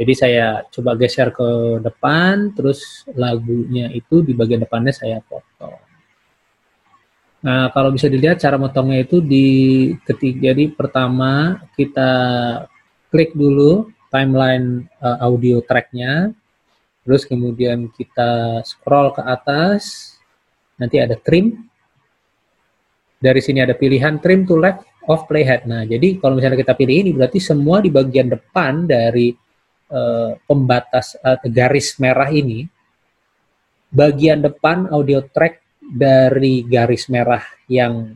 Jadi 0.00 0.12
saya 0.16 0.64
coba 0.72 0.96
geser 0.96 1.28
ke 1.28 1.76
depan, 1.84 2.56
terus 2.56 3.04
lagunya 3.12 3.92
itu 3.92 4.24
di 4.24 4.32
bagian 4.32 4.64
depannya 4.64 4.96
saya 4.96 5.20
potong. 5.20 5.76
Nah, 7.44 7.68
kalau 7.68 7.92
bisa 7.92 8.08
dilihat 8.08 8.40
cara 8.40 8.56
motongnya 8.56 9.04
itu 9.04 9.20
di 9.20 9.48
ketik 10.08 10.40
jadi 10.40 10.72
pertama 10.72 11.60
kita 11.76 12.12
klik 13.12 13.36
dulu 13.36 13.92
timeline 14.08 14.88
uh, 15.04 15.20
audio 15.20 15.60
tracknya, 15.60 16.32
terus 17.04 17.28
kemudian 17.28 17.92
kita 17.92 18.64
scroll 18.64 19.12
ke 19.12 19.20
atas, 19.20 20.16
nanti 20.80 20.96
ada 20.96 21.20
trim. 21.20 21.60
Dari 23.20 23.40
sini 23.44 23.60
ada 23.60 23.76
pilihan 23.76 24.16
trim 24.16 24.48
to 24.48 24.56
left 24.56 24.80
of 25.12 25.28
playhead. 25.28 25.68
Nah, 25.68 25.84
jadi 25.84 26.16
kalau 26.16 26.40
misalnya 26.40 26.56
kita 26.56 26.72
pilih 26.72 27.04
ini 27.04 27.10
berarti 27.12 27.36
semua 27.36 27.84
di 27.84 27.92
bagian 27.92 28.32
depan 28.32 28.88
dari 28.88 29.36
uh, 29.90 30.38
pembatas 30.46 31.18
uh, 31.20 31.36
garis 31.50 31.98
merah 31.98 32.30
ini, 32.30 32.64
bagian 33.90 34.40
depan 34.40 34.88
audio 34.88 35.20
track 35.26 35.60
dari 35.82 36.62
garis 36.62 37.10
merah 37.10 37.42
yang 37.66 38.14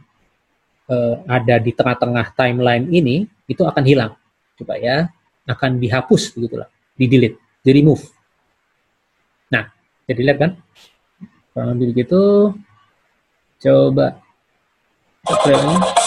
uh, 0.86 1.14
ada 1.26 1.58
di 1.58 1.74
tengah-tengah 1.74 2.32
timeline 2.38 2.86
ini 2.88 3.26
itu 3.50 3.66
akan 3.66 3.84
hilang. 3.84 4.12
Coba 4.54 4.78
ya, 4.78 5.10
akan 5.44 5.82
dihapus 5.82 6.38
begitulah, 6.38 6.70
di 6.94 7.06
delete, 7.10 7.38
jadi 7.66 7.80
move. 7.82 8.06
Nah, 9.50 9.66
jadi 10.06 10.20
lihat 10.30 10.38
kan? 10.38 10.52
Kurang 11.50 11.78
lebih 11.78 11.86
begitu. 11.94 12.22
Coba 13.62 14.18
play 15.24 15.56
ini. 15.56 16.03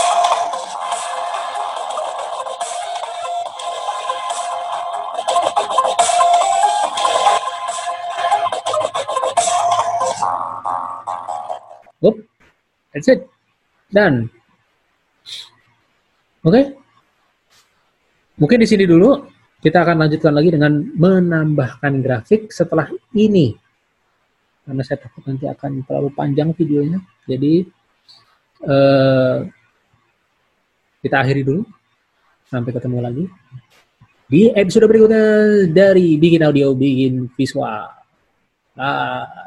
That's 12.98 13.14
it. 13.14 13.22
Done. 13.94 14.34
Oke. 16.42 16.50
Okay. 16.50 16.66
Mungkin 18.42 18.58
di 18.66 18.68
sini 18.68 18.90
dulu. 18.90 19.38
Kita 19.58 19.82
akan 19.82 20.06
lanjutkan 20.06 20.38
lagi 20.38 20.54
dengan 20.54 20.86
menambahkan 20.94 21.98
grafik 22.06 22.54
setelah 22.54 22.86
ini 23.18 23.58
karena 24.62 24.84
saya 24.86 25.02
takut 25.02 25.26
nanti 25.26 25.50
akan 25.50 25.82
terlalu 25.82 26.14
panjang 26.14 26.54
videonya. 26.54 27.02
Jadi 27.26 27.66
uh, 28.68 29.42
kita 31.02 31.16
akhiri 31.26 31.42
dulu. 31.42 31.66
Sampai 32.48 32.72
ketemu 32.72 33.02
lagi 33.02 33.26
di 34.28 34.52
episode 34.52 34.92
berikutnya 34.92 35.24
dari 35.72 36.20
bikin 36.20 36.44
audio, 36.44 36.76
bikin 36.76 37.32
visual. 37.40 37.88
Ah. 38.76 39.47